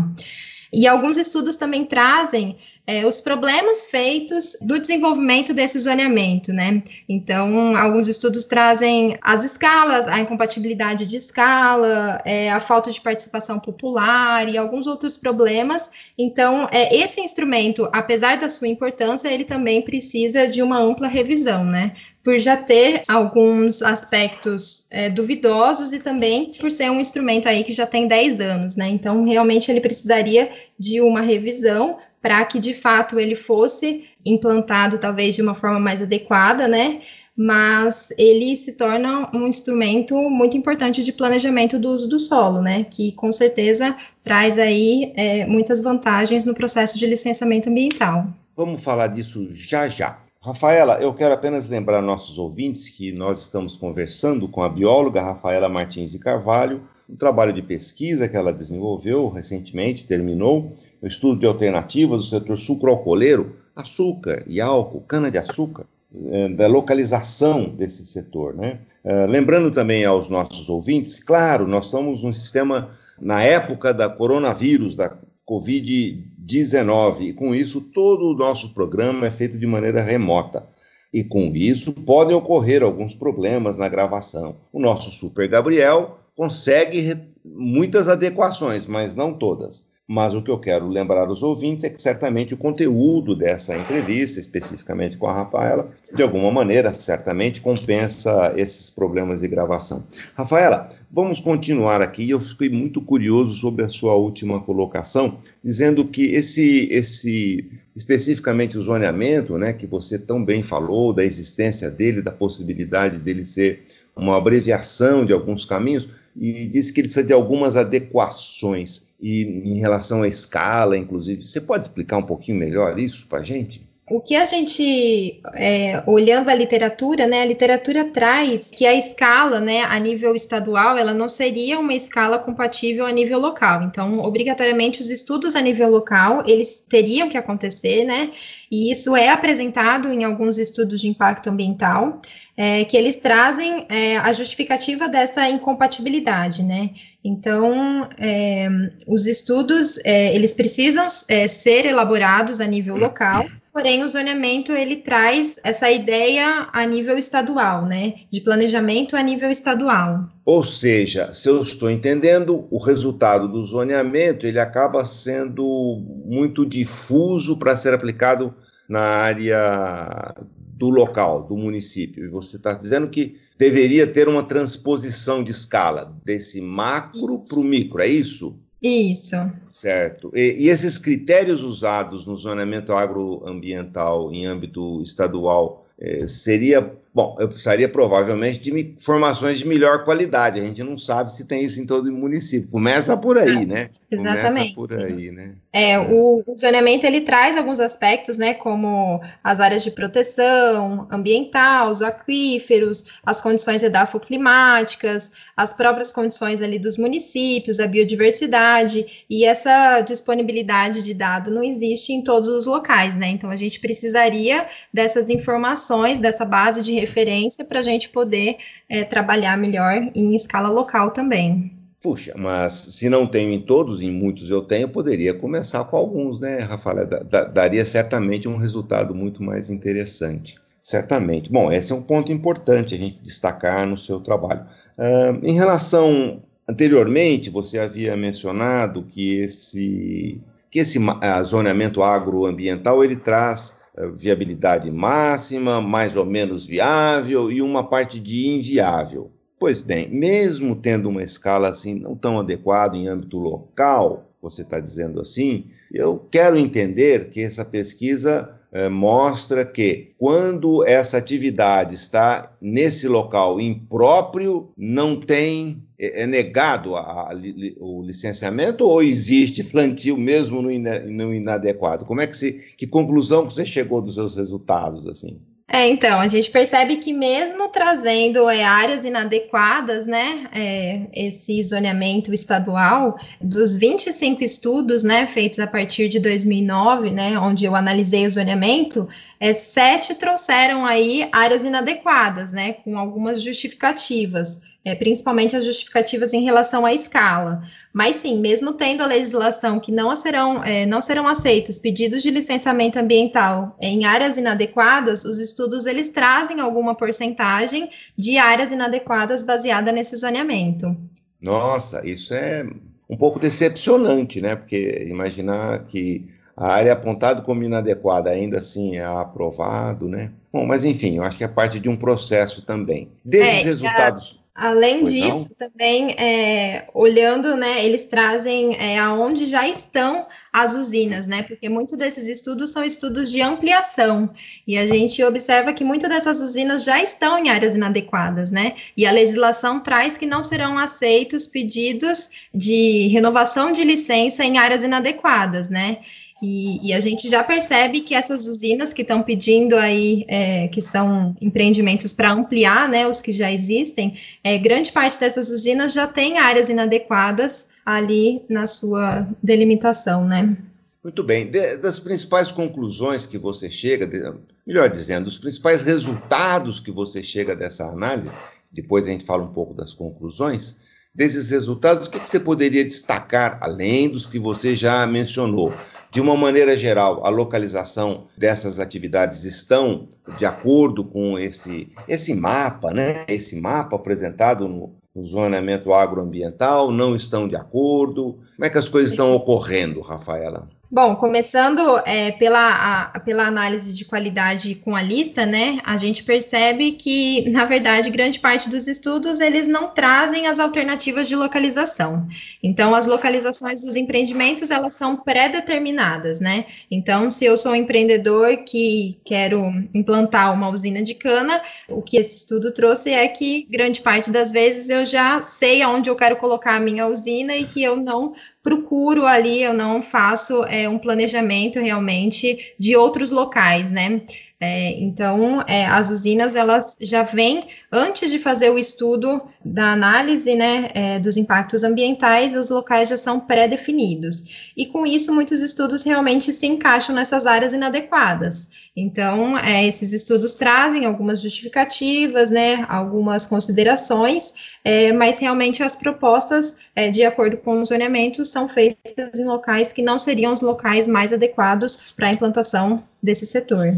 E 0.72 0.86
alguns 0.86 1.16
estudos 1.16 1.56
também 1.56 1.84
trazem 1.84 2.56
é, 2.90 3.06
os 3.06 3.20
problemas 3.20 3.86
feitos 3.86 4.56
do 4.60 4.76
desenvolvimento 4.80 5.54
desse 5.54 5.78
zoneamento, 5.78 6.52
né? 6.52 6.82
Então, 7.08 7.76
alguns 7.76 8.08
estudos 8.08 8.46
trazem 8.46 9.16
as 9.22 9.44
escalas, 9.44 10.08
a 10.08 10.18
incompatibilidade 10.18 11.06
de 11.06 11.16
escala, 11.16 12.20
é, 12.24 12.50
a 12.50 12.58
falta 12.58 12.90
de 12.90 13.00
participação 13.00 13.60
popular 13.60 14.48
e 14.48 14.58
alguns 14.58 14.88
outros 14.88 15.16
problemas. 15.16 15.88
Então, 16.18 16.66
é, 16.72 16.96
esse 16.96 17.20
instrumento, 17.20 17.88
apesar 17.92 18.38
da 18.38 18.48
sua 18.48 18.66
importância, 18.66 19.28
ele 19.28 19.44
também 19.44 19.82
precisa 19.82 20.48
de 20.48 20.60
uma 20.60 20.78
ampla 20.80 21.06
revisão, 21.06 21.64
né? 21.64 21.92
Por 22.24 22.38
já 22.40 22.56
ter 22.56 23.02
alguns 23.06 23.82
aspectos 23.82 24.84
é, 24.90 25.08
duvidosos 25.08 25.92
e 25.92 26.00
também 26.00 26.54
por 26.58 26.72
ser 26.72 26.90
um 26.90 27.00
instrumento 27.00 27.48
aí 27.48 27.62
que 27.62 27.72
já 27.72 27.86
tem 27.86 28.08
10 28.08 28.40
anos, 28.40 28.74
né? 28.74 28.88
Então, 28.88 29.24
realmente 29.24 29.70
ele 29.70 29.80
precisaria 29.80 30.50
de 30.76 31.00
uma 31.00 31.20
revisão 31.20 31.98
para 32.20 32.44
que 32.44 32.58
de 32.58 32.74
fato 32.74 33.18
ele 33.18 33.34
fosse 33.34 34.04
implantado 34.24 34.98
talvez 34.98 35.34
de 35.34 35.42
uma 35.42 35.54
forma 35.54 35.80
mais 35.80 36.02
adequada, 36.02 36.68
né? 36.68 37.00
Mas 37.36 38.12
ele 38.18 38.54
se 38.54 38.72
torna 38.72 39.30
um 39.34 39.46
instrumento 39.46 40.14
muito 40.28 40.56
importante 40.56 41.02
de 41.02 41.12
planejamento 41.12 41.78
do 41.78 41.88
uso 41.88 42.08
do 42.08 42.20
solo, 42.20 42.60
né? 42.60 42.84
Que 42.84 43.12
com 43.12 43.32
certeza 43.32 43.96
traz 44.22 44.58
aí 44.58 45.12
é, 45.16 45.46
muitas 45.46 45.80
vantagens 45.80 46.44
no 46.44 46.54
processo 46.54 46.98
de 46.98 47.06
licenciamento 47.06 47.70
ambiental. 47.70 48.26
Vamos 48.54 48.84
falar 48.84 49.06
disso 49.06 49.48
já 49.50 49.88
já. 49.88 50.18
Rafaela, 50.42 50.98
eu 51.02 51.12
quero 51.12 51.34
apenas 51.34 51.68
lembrar 51.68 52.00
nossos 52.00 52.38
ouvintes 52.38 52.88
que 52.88 53.12
nós 53.12 53.42
estamos 53.42 53.76
conversando 53.76 54.48
com 54.48 54.62
a 54.62 54.70
bióloga 54.70 55.20
Rafaela 55.20 55.68
Martins 55.68 56.12
de 56.12 56.18
Carvalho, 56.18 56.80
um 57.06 57.14
trabalho 57.14 57.52
de 57.52 57.60
pesquisa 57.60 58.26
que 58.26 58.34
ela 58.34 58.50
desenvolveu 58.50 59.28
recentemente, 59.28 60.06
terminou, 60.06 60.74
o 61.02 61.04
um 61.04 61.06
estudo 61.06 61.40
de 61.40 61.46
alternativas 61.46 62.22
do 62.22 62.28
setor 62.30 62.56
sucroalcooleiro, 62.56 63.54
açúcar 63.76 64.42
e 64.46 64.62
álcool, 64.62 65.02
cana-de-açúcar, 65.02 65.84
é, 66.30 66.48
da 66.48 66.66
localização 66.66 67.64
desse 67.68 68.06
setor. 68.06 68.54
Né? 68.54 68.78
É, 69.04 69.26
lembrando 69.26 69.70
também 69.70 70.06
aos 70.06 70.30
nossos 70.30 70.70
ouvintes, 70.70 71.22
claro, 71.22 71.66
nós 71.66 71.88
somos 71.88 72.24
um 72.24 72.32
sistema, 72.32 72.88
na 73.20 73.42
época 73.42 73.92
da 73.92 74.08
coronavírus, 74.08 74.96
da 74.96 75.18
Covid-19, 75.46 76.24
e 76.58 77.32
com 77.32 77.54
isso 77.54 77.92
todo 77.92 78.26
o 78.26 78.36
nosso 78.36 78.74
programa 78.74 79.26
é 79.26 79.30
feito 79.30 79.58
de 79.58 79.66
maneira 79.66 80.02
remota. 80.02 80.66
E 81.12 81.24
com 81.24 81.52
isso 81.54 81.92
podem 82.04 82.36
ocorrer 82.36 82.82
alguns 82.82 83.14
problemas 83.14 83.76
na 83.76 83.88
gravação. 83.88 84.56
O 84.72 84.80
nosso 84.80 85.10
Super 85.10 85.48
Gabriel 85.48 86.18
consegue 86.36 87.16
muitas 87.44 88.08
adequações, 88.08 88.86
mas 88.86 89.16
não 89.16 89.32
todas. 89.34 89.90
Mas 90.12 90.34
o 90.34 90.42
que 90.42 90.50
eu 90.50 90.58
quero 90.58 90.88
lembrar 90.88 91.28
aos 91.28 91.40
ouvintes 91.40 91.84
é 91.84 91.88
que 91.88 92.02
certamente 92.02 92.52
o 92.52 92.56
conteúdo 92.56 93.32
dessa 93.32 93.78
entrevista, 93.78 94.40
especificamente 94.40 95.16
com 95.16 95.28
a 95.28 95.32
Rafaela, 95.32 95.88
de 96.12 96.20
alguma 96.20 96.50
maneira, 96.50 96.92
certamente 96.92 97.60
compensa 97.60 98.52
esses 98.56 98.90
problemas 98.90 99.40
de 99.40 99.46
gravação. 99.46 100.02
Rafaela, 100.34 100.88
vamos 101.12 101.38
continuar 101.38 102.02
aqui. 102.02 102.28
Eu 102.28 102.40
fiquei 102.40 102.68
muito 102.68 103.00
curioso 103.00 103.54
sobre 103.54 103.84
a 103.84 103.88
sua 103.88 104.16
última 104.16 104.60
colocação, 104.60 105.38
dizendo 105.62 106.04
que 106.04 106.34
esse, 106.34 106.88
esse 106.90 107.70
especificamente 107.94 108.76
o 108.76 108.82
zoneamento, 108.82 109.58
né, 109.58 109.72
que 109.72 109.86
você 109.86 110.18
tão 110.18 110.44
bem 110.44 110.60
falou, 110.60 111.12
da 111.12 111.24
existência 111.24 111.88
dele, 111.88 112.20
da 112.20 112.32
possibilidade 112.32 113.18
dele 113.18 113.46
ser 113.46 113.84
uma 114.20 114.36
abreviação 114.36 115.24
de 115.24 115.32
alguns 115.32 115.64
caminhos, 115.64 116.08
e 116.36 116.66
disse 116.66 116.92
que 116.92 117.00
ele 117.00 117.08
precisa 117.08 117.26
de 117.26 117.32
algumas 117.32 117.76
adequações 117.76 119.10
e 119.20 119.42
em 119.42 119.80
relação 119.80 120.22
à 120.22 120.28
escala, 120.28 120.96
inclusive. 120.96 121.44
Você 121.44 121.60
pode 121.60 121.84
explicar 121.84 122.18
um 122.18 122.22
pouquinho 122.22 122.58
melhor 122.58 122.98
isso 122.98 123.26
para 123.26 123.40
a 123.40 123.42
gente? 123.42 123.89
O 124.10 124.20
que 124.20 124.34
a 124.34 124.44
gente, 124.44 125.40
é, 125.54 126.02
olhando 126.04 126.48
a 126.48 126.54
literatura, 126.54 127.28
né, 127.28 127.42
a 127.42 127.44
literatura 127.46 128.06
traz 128.06 128.68
que 128.68 128.84
a 128.84 128.92
escala, 128.92 129.60
né, 129.60 129.82
a 129.82 129.96
nível 130.00 130.34
estadual, 130.34 130.98
ela 130.98 131.14
não 131.14 131.28
seria 131.28 131.78
uma 131.78 131.94
escala 131.94 132.36
compatível 132.36 133.06
a 133.06 133.12
nível 133.12 133.38
local. 133.38 133.84
Então, 133.84 134.18
obrigatoriamente, 134.18 135.00
os 135.00 135.08
estudos 135.10 135.54
a 135.54 135.60
nível 135.60 135.88
local, 135.88 136.42
eles 136.44 136.84
teriam 136.88 137.28
que 137.28 137.38
acontecer, 137.38 138.04
né, 138.04 138.32
e 138.68 138.90
isso 138.90 139.14
é 139.14 139.28
apresentado 139.28 140.12
em 140.12 140.24
alguns 140.24 140.58
estudos 140.58 141.00
de 141.00 141.06
impacto 141.06 141.48
ambiental, 141.48 142.20
é, 142.56 142.84
que 142.84 142.96
eles 142.96 143.14
trazem 143.14 143.86
é, 143.88 144.16
a 144.16 144.32
justificativa 144.32 145.08
dessa 145.08 145.48
incompatibilidade, 145.48 146.62
né? 146.62 146.90
Então, 147.24 148.08
é, 148.18 148.68
os 149.06 149.26
estudos, 149.26 149.98
é, 150.04 150.34
eles 150.34 150.52
precisam 150.52 151.06
é, 151.28 151.46
ser 151.46 151.86
elaborados 151.86 152.60
a 152.60 152.66
nível 152.66 152.96
local, 152.96 153.46
Porém, 153.72 154.02
o 154.02 154.08
zoneamento 154.08 154.72
ele 154.72 154.96
traz 154.96 155.60
essa 155.62 155.88
ideia 155.90 156.68
a 156.72 156.84
nível 156.84 157.16
estadual, 157.16 157.86
né? 157.86 158.14
De 158.30 158.40
planejamento 158.40 159.16
a 159.16 159.22
nível 159.22 159.50
estadual. 159.50 160.28
Ou 160.44 160.64
seja, 160.64 161.32
se 161.32 161.48
eu 161.48 161.62
estou 161.62 161.88
entendendo, 161.88 162.66
o 162.70 162.78
resultado 162.78 163.46
do 163.46 163.62
zoneamento 163.62 164.44
ele 164.44 164.58
acaba 164.58 165.04
sendo 165.04 166.02
muito 166.24 166.66
difuso 166.66 167.58
para 167.58 167.76
ser 167.76 167.94
aplicado 167.94 168.52
na 168.88 169.00
área 169.00 170.34
do 170.80 170.88
local, 170.88 171.44
do 171.44 171.56
município. 171.56 172.24
E 172.24 172.28
você 172.28 172.56
está 172.56 172.72
dizendo 172.72 173.08
que 173.08 173.36
deveria 173.56 174.06
ter 174.06 174.28
uma 174.28 174.42
transposição 174.42 175.44
de 175.44 175.50
escala 175.50 176.16
desse 176.24 176.60
macro 176.60 177.44
para 177.46 177.58
o 177.58 177.64
micro, 177.64 178.00
é 178.00 178.08
isso? 178.08 178.58
Isso. 178.82 179.36
Certo. 179.70 180.32
E, 180.34 180.64
e, 180.64 180.68
esses 180.68 180.98
critérios 180.98 181.62
usados 181.62 182.26
no 182.26 182.36
zoneamento 182.36 182.92
agroambiental 182.92 184.32
em 184.32 184.46
âmbito 184.46 185.02
estadual 185.02 185.86
eh, 185.98 186.26
seria 186.26 186.98
Bom, 187.12 187.36
eu 187.40 187.48
precisaria 187.48 187.88
provavelmente 187.88 188.60
de 188.60 188.70
informações 188.70 189.58
de 189.58 189.66
melhor 189.66 190.04
qualidade. 190.04 190.60
A 190.60 190.62
gente 190.62 190.80
não 190.82 190.96
sabe 190.96 191.32
se 191.32 191.44
tem 191.44 191.64
isso 191.64 191.80
em 191.80 191.86
todo 191.86 192.06
o 192.06 192.12
município. 192.12 192.70
Começa 192.70 193.16
por 193.16 193.36
aí, 193.36 193.66
né? 193.66 193.90
Exatamente. 194.08 194.74
Começa 194.76 194.96
por 194.96 195.12
aí, 195.12 195.32
né? 195.32 195.56
É, 195.72 195.98
o, 195.98 196.42
o 196.44 196.58
zoneamento 196.58 197.06
ele 197.06 197.20
traz 197.20 197.56
alguns 197.56 197.78
aspectos, 197.78 198.36
né, 198.36 198.54
como 198.54 199.20
as 199.42 199.60
áreas 199.60 199.84
de 199.84 199.90
proteção 199.92 201.06
ambiental, 201.10 201.90
os 201.90 202.02
aquíferos, 202.02 203.04
as 203.24 203.40
condições 203.40 203.82
edafoclimáticas, 203.82 205.30
as 205.56 205.72
próprias 205.72 206.10
condições 206.10 206.60
ali 206.60 206.78
dos 206.78 206.96
municípios, 206.96 207.78
a 207.78 207.86
biodiversidade, 207.86 209.24
e 209.30 209.44
essa 209.44 210.00
disponibilidade 210.00 211.02
de 211.02 211.14
dado 211.14 211.50
não 211.52 211.62
existe 211.62 212.12
em 212.12 212.22
todos 212.22 212.48
os 212.48 212.66
locais, 212.66 213.14
né? 213.14 213.28
Então 213.28 213.50
a 213.50 213.56
gente 213.56 213.78
precisaria 213.78 214.66
dessas 214.92 215.30
informações, 215.30 216.18
dessa 216.18 216.44
base 216.44 216.82
de 216.82 216.92
referência 216.92 217.64
para 217.64 217.78
a 217.80 217.82
gente 217.82 218.08
poder 218.08 218.56
é, 218.88 219.04
trabalhar 219.04 219.56
melhor 219.56 220.10
em 220.14 220.34
escala 220.34 220.68
local 220.68 221.12
também. 221.12 221.79
Puxa, 222.02 222.32
mas 222.34 222.72
se 222.72 223.10
não 223.10 223.26
tenho 223.26 223.52
em 223.52 223.60
todos, 223.60 224.00
em 224.00 224.10
muitos 224.10 224.48
eu 224.48 224.62
tenho, 224.62 224.88
poderia 224.88 225.34
começar 225.34 225.84
com 225.84 225.98
alguns, 225.98 226.40
né, 226.40 226.60
Rafael? 226.60 227.06
daria 227.52 227.84
certamente 227.84 228.48
um 228.48 228.56
resultado 228.56 229.14
muito 229.14 229.42
mais 229.42 229.68
interessante. 229.68 230.56
Certamente. 230.80 231.52
Bom, 231.52 231.70
esse 231.70 231.92
é 231.92 231.94
um 231.94 232.02
ponto 232.02 232.32
importante 232.32 232.94
a 232.94 232.98
gente 232.98 233.22
destacar 233.22 233.86
no 233.86 233.98
seu 233.98 234.18
trabalho. 234.18 234.64
Uh, 234.96 235.44
em 235.44 235.52
relação, 235.52 236.42
anteriormente, 236.66 237.50
você 237.50 237.78
havia 237.78 238.16
mencionado 238.16 239.02
que 239.02 239.40
esse, 239.40 240.40
que 240.70 240.78
esse 240.78 240.98
zoneamento 241.44 242.02
agroambiental 242.02 243.04
ele 243.04 243.16
traz 243.16 243.82
uh, 243.98 244.10
viabilidade 244.10 244.90
máxima, 244.90 245.82
mais 245.82 246.16
ou 246.16 246.24
menos 246.24 246.66
viável 246.66 247.52
e 247.52 247.60
uma 247.60 247.86
parte 247.86 248.18
de 248.18 248.48
inviável. 248.48 249.30
Pois 249.60 249.82
bem, 249.82 250.08
mesmo 250.08 250.74
tendo 250.74 251.10
uma 251.10 251.22
escala 251.22 251.68
assim 251.68 251.92
não 251.92 252.16
tão 252.16 252.40
adequada 252.40 252.96
em 252.96 253.08
âmbito 253.08 253.38
local, 253.38 254.32
você 254.40 254.62
está 254.62 254.80
dizendo 254.80 255.20
assim, 255.20 255.66
eu 255.92 256.18
quero 256.30 256.56
entender 256.56 257.28
que 257.28 257.42
essa 257.42 257.62
pesquisa 257.62 258.58
eh, 258.72 258.88
mostra 258.88 259.62
que 259.66 260.14
quando 260.16 260.82
essa 260.86 261.18
atividade 261.18 261.94
está 261.94 262.56
nesse 262.58 263.06
local 263.06 263.60
impróprio, 263.60 264.72
não 264.78 265.14
tem 265.14 265.82
é, 265.98 266.22
é 266.22 266.26
negado 266.26 266.96
a, 266.96 267.30
a, 267.30 267.34
o 267.80 268.02
licenciamento 268.02 268.86
ou 268.86 269.02
existe 269.02 269.62
plantio 269.62 270.16
mesmo 270.16 270.62
no, 270.62 270.70
ina, 270.70 271.00
no 271.00 271.34
inadequado? 271.34 272.06
Como 272.06 272.22
é 272.22 272.26
que 272.26 272.34
se 272.34 272.74
que 272.78 272.86
conclusão 272.86 273.46
que 273.46 273.52
você 273.52 273.66
chegou 273.66 274.00
dos 274.00 274.14
seus 274.14 274.34
resultados 274.34 275.06
assim? 275.06 275.38
É, 275.72 275.86
então, 275.86 276.18
a 276.18 276.26
gente 276.26 276.50
percebe 276.50 276.96
que 276.96 277.12
mesmo 277.12 277.68
trazendo 277.68 278.50
é, 278.50 278.64
áreas 278.64 279.04
inadequadas, 279.04 280.04
né, 280.04 280.48
é, 280.52 281.02
esse 281.12 281.62
zoneamento 281.62 282.34
estadual, 282.34 283.16
dos 283.40 283.76
25 283.76 284.42
estudos, 284.42 285.04
né, 285.04 285.26
feitos 285.26 285.60
a 285.60 285.68
partir 285.68 286.08
de 286.08 286.18
2009, 286.18 287.12
né, 287.12 287.38
onde 287.38 287.64
eu 287.64 287.76
analisei 287.76 288.26
o 288.26 288.30
zoneamento, 288.30 289.08
é, 289.38 289.52
sete 289.52 290.16
trouxeram 290.16 290.84
aí 290.84 291.28
áreas 291.30 291.64
inadequadas, 291.64 292.50
né, 292.50 292.72
com 292.72 292.98
algumas 292.98 293.40
justificativas 293.40 294.60
é, 294.84 294.94
principalmente 294.94 295.56
as 295.56 295.64
justificativas 295.64 296.32
em 296.32 296.42
relação 296.42 296.86
à 296.86 296.94
escala. 296.94 297.62
Mas 297.92 298.16
sim, 298.16 298.38
mesmo 298.40 298.72
tendo 298.72 299.02
a 299.02 299.06
legislação 299.06 299.78
que 299.78 299.92
não 299.92 300.14
serão, 300.16 300.64
é, 300.64 300.86
não 300.86 301.00
serão 301.00 301.28
aceitos 301.28 301.76
pedidos 301.76 302.22
de 302.22 302.30
licenciamento 302.30 302.98
ambiental 302.98 303.76
em 303.80 304.04
áreas 304.04 304.38
inadequadas, 304.38 305.24
os 305.24 305.38
estudos 305.38 305.59
eles 305.86 306.08
trazem 306.08 306.60
alguma 306.60 306.94
porcentagem 306.94 307.90
de 308.16 308.38
áreas 308.38 308.70
inadequadas 308.72 309.42
baseada 309.42 309.92
nesse 309.92 310.16
zoneamento. 310.16 310.96
Nossa, 311.40 312.06
isso 312.06 312.34
é 312.34 312.64
um 313.08 313.16
pouco 313.16 313.38
decepcionante, 313.38 314.40
né? 314.40 314.54
Porque 314.54 315.06
imaginar 315.08 315.84
que 315.86 316.28
a 316.56 316.68
área 316.68 316.92
apontada 316.92 317.42
como 317.42 317.62
inadequada 317.62 318.30
ainda 318.30 318.58
assim 318.58 318.96
é 318.96 319.04
aprovado, 319.04 320.08
né? 320.08 320.30
Bom, 320.52 320.66
mas 320.66 320.84
enfim, 320.84 321.16
eu 321.16 321.24
acho 321.24 321.38
que 321.38 321.44
é 321.44 321.48
parte 321.48 321.80
de 321.80 321.88
um 321.88 321.96
processo 321.96 322.66
também. 322.66 323.10
Desses 323.24 323.64
é, 323.64 323.68
resultados. 323.68 324.40
Além 324.54 325.00
pois 325.00 325.12
disso, 325.12 325.50
não? 325.58 325.68
também 325.68 326.10
é, 326.18 326.88
olhando, 326.92 327.56
né, 327.56 327.84
eles 327.84 328.04
trazem 328.04 328.76
é, 328.76 328.98
aonde 328.98 329.46
já 329.46 329.66
estão 329.66 330.26
as 330.52 330.74
usinas, 330.74 331.26
né? 331.26 331.42
Porque 331.44 331.68
muitos 331.68 331.96
desses 331.96 332.26
estudos 332.26 332.70
são 332.70 332.84
estudos 332.84 333.30
de 333.30 333.40
ampliação 333.40 334.28
e 334.66 334.76
a 334.76 334.86
gente 334.86 335.22
observa 335.22 335.72
que 335.72 335.84
muitas 335.84 336.10
dessas 336.10 336.40
usinas 336.40 336.84
já 336.84 337.00
estão 337.00 337.38
em 337.38 337.48
áreas 337.48 337.76
inadequadas, 337.76 338.50
né? 338.50 338.74
E 338.96 339.06
a 339.06 339.12
legislação 339.12 339.80
traz 339.80 340.18
que 340.18 340.26
não 340.26 340.42
serão 340.42 340.76
aceitos 340.76 341.46
pedidos 341.46 342.48
de 342.52 343.06
renovação 343.08 343.70
de 343.70 343.84
licença 343.84 344.44
em 344.44 344.58
áreas 344.58 344.82
inadequadas, 344.82 345.70
né? 345.70 345.98
E, 346.42 346.88
e, 346.88 346.92
a 346.94 347.00
gente 347.00 347.28
já 347.28 347.44
percebe 347.44 348.00
que 348.00 348.14
essas 348.14 348.46
usinas 348.46 348.94
que 348.94 349.02
estão 349.02 349.22
pedindo 349.22 349.76
aí, 349.76 350.24
é, 350.26 350.68
que 350.68 350.80
são 350.80 351.36
empreendimentos 351.40 352.14
para 352.14 352.32
ampliar, 352.32 352.88
né, 352.88 353.06
os 353.06 353.20
que 353.20 353.30
já 353.30 353.52
existem, 353.52 354.14
é, 354.42 354.56
grande 354.56 354.90
parte 354.90 355.20
dessas 355.20 355.50
usinas 355.50 355.92
já 355.92 356.06
tem 356.06 356.38
áreas 356.38 356.70
inadequadas 356.70 357.68
ali 357.84 358.42
na 358.48 358.66
sua 358.66 359.28
delimitação, 359.42 360.24
né? 360.24 360.56
Muito 361.02 361.22
bem. 361.22 361.50
De, 361.50 361.76
das 361.76 361.98
principais 361.98 362.52
conclusões 362.52 363.26
que 363.26 363.38
você 363.38 363.70
chega, 363.70 364.06
de, 364.06 364.22
melhor 364.66 364.88
dizendo, 364.88 365.24
dos 365.24 365.38
principais 365.38 365.82
resultados 365.82 366.80
que 366.80 366.90
você 366.90 367.22
chega 367.22 367.56
dessa 367.56 367.84
análise, 367.84 368.30
depois 368.72 369.06
a 369.06 369.10
gente 369.10 369.24
fala 369.24 369.42
um 369.42 369.52
pouco 369.52 369.74
das 369.74 369.92
conclusões, 369.92 370.76
desses 371.14 371.50
resultados, 371.50 372.06
o 372.06 372.10
que, 372.10 372.20
que 372.20 372.28
você 372.28 372.38
poderia 372.38 372.84
destacar, 372.84 373.58
além 373.60 374.08
dos 374.08 374.26
que 374.26 374.38
você 374.38 374.76
já 374.76 375.06
mencionou? 375.06 375.72
De 376.10 376.20
uma 376.20 376.36
maneira 376.36 376.76
geral, 376.76 377.24
a 377.24 377.28
localização 377.28 378.24
dessas 378.36 378.80
atividades 378.80 379.44
estão 379.44 380.08
de 380.36 380.44
acordo 380.44 381.04
com 381.04 381.38
esse, 381.38 381.92
esse 382.08 382.34
mapa, 382.34 382.92
né? 382.92 383.24
Esse 383.28 383.60
mapa 383.60 383.94
apresentado 383.94 384.66
no, 384.66 384.92
no 385.14 385.22
zoneamento 385.22 385.92
agroambiental, 385.92 386.90
não 386.90 387.14
estão 387.14 387.46
de 387.46 387.54
acordo? 387.54 388.38
Como 388.56 388.64
é 388.64 388.70
que 388.70 388.78
as 388.78 388.88
coisas 388.88 389.12
estão 389.12 389.32
ocorrendo, 389.32 390.00
Rafaela? 390.00 390.68
Bom, 390.92 391.14
começando 391.14 392.02
é, 392.04 392.32
pela, 392.32 393.04
a, 393.14 393.20
pela 393.20 393.46
análise 393.46 393.96
de 393.96 394.04
qualidade 394.04 394.74
com 394.74 394.96
a 394.96 395.00
lista, 395.00 395.46
né, 395.46 395.78
a 395.84 395.96
gente 395.96 396.24
percebe 396.24 396.92
que, 396.92 397.48
na 397.48 397.64
verdade, 397.64 398.10
grande 398.10 398.40
parte 398.40 398.68
dos 398.68 398.88
estudos, 398.88 399.38
eles 399.38 399.68
não 399.68 399.90
trazem 399.90 400.48
as 400.48 400.58
alternativas 400.58 401.28
de 401.28 401.36
localização. 401.36 402.26
Então, 402.60 402.92
as 402.92 403.06
localizações 403.06 403.82
dos 403.82 403.94
empreendimentos, 403.94 404.68
elas 404.68 404.94
são 404.94 405.14
pré-determinadas, 405.14 406.40
né? 406.40 406.66
Então, 406.90 407.30
se 407.30 407.44
eu 407.44 407.56
sou 407.56 407.70
um 407.70 407.76
empreendedor 407.76 408.64
que 408.64 409.20
quero 409.24 409.70
implantar 409.94 410.52
uma 410.52 410.70
usina 410.70 411.04
de 411.04 411.14
cana, 411.14 411.62
o 411.88 412.02
que 412.02 412.16
esse 412.16 412.34
estudo 412.34 412.74
trouxe 412.74 413.10
é 413.10 413.28
que, 413.28 413.64
grande 413.70 414.00
parte 414.00 414.28
das 414.28 414.50
vezes, 414.50 414.88
eu 414.88 415.06
já 415.06 415.40
sei 415.40 415.82
aonde 415.82 416.10
eu 416.10 416.16
quero 416.16 416.34
colocar 416.34 416.74
a 416.74 416.80
minha 416.80 417.06
usina 417.06 417.54
e 417.54 417.64
que 417.64 417.80
eu 417.80 417.94
não 417.94 418.32
procuro 418.62 419.26
ali, 419.26 419.62
eu 419.62 419.72
não 419.72 420.02
faço 420.02 420.64
é, 420.64 420.88
um 420.88 420.98
planejamento 420.98 421.78
realmente 421.78 422.74
de 422.78 422.96
outros 422.96 423.30
locais, 423.30 423.90
né? 423.90 424.22
É, 424.62 424.90
então, 425.00 425.62
é, 425.66 425.86
as 425.86 426.10
usinas, 426.10 426.54
elas 426.54 426.94
já 427.00 427.22
vêm, 427.22 427.66
antes 427.90 428.30
de 428.30 428.38
fazer 428.38 428.68
o 428.68 428.78
estudo 428.78 429.40
da 429.64 429.92
análise, 429.92 430.54
né, 430.54 430.90
é, 430.92 431.18
dos 431.18 431.38
impactos 431.38 431.82
ambientais, 431.82 432.54
os 432.54 432.68
locais 432.68 433.08
já 433.08 433.16
são 433.16 433.40
pré-definidos. 433.40 434.72
E 434.76 434.84
com 434.84 435.06
isso, 435.06 435.32
muitos 435.32 435.62
estudos 435.62 436.02
realmente 436.02 436.52
se 436.52 436.66
encaixam 436.66 437.14
nessas 437.14 437.46
áreas 437.46 437.72
inadequadas. 437.72 438.68
Então, 438.94 439.56
é, 439.56 439.86
esses 439.86 440.12
estudos 440.12 440.54
trazem 440.54 441.06
algumas 441.06 441.40
justificativas, 441.40 442.50
né, 442.50 442.84
algumas 442.86 443.46
considerações, 443.46 444.52
é, 444.84 445.10
mas 445.10 445.38
realmente 445.38 445.82
as 445.82 445.96
propostas, 445.96 446.76
é, 446.94 447.10
de 447.10 447.24
acordo 447.24 447.56
com 447.56 447.80
os 447.80 447.88
zoneamentos, 447.88 448.48
são 448.48 448.68
feitas 448.68 449.40
em 449.40 449.44
locais 449.44 449.90
que 449.90 450.02
não 450.02 450.18
seriam 450.18 450.52
os 450.52 450.60
locais 450.60 451.08
mais 451.08 451.32
adequados 451.32 452.12
para 452.14 452.28
a 452.28 452.32
implantação 452.32 453.02
desse 453.22 453.46
setor. 453.46 453.94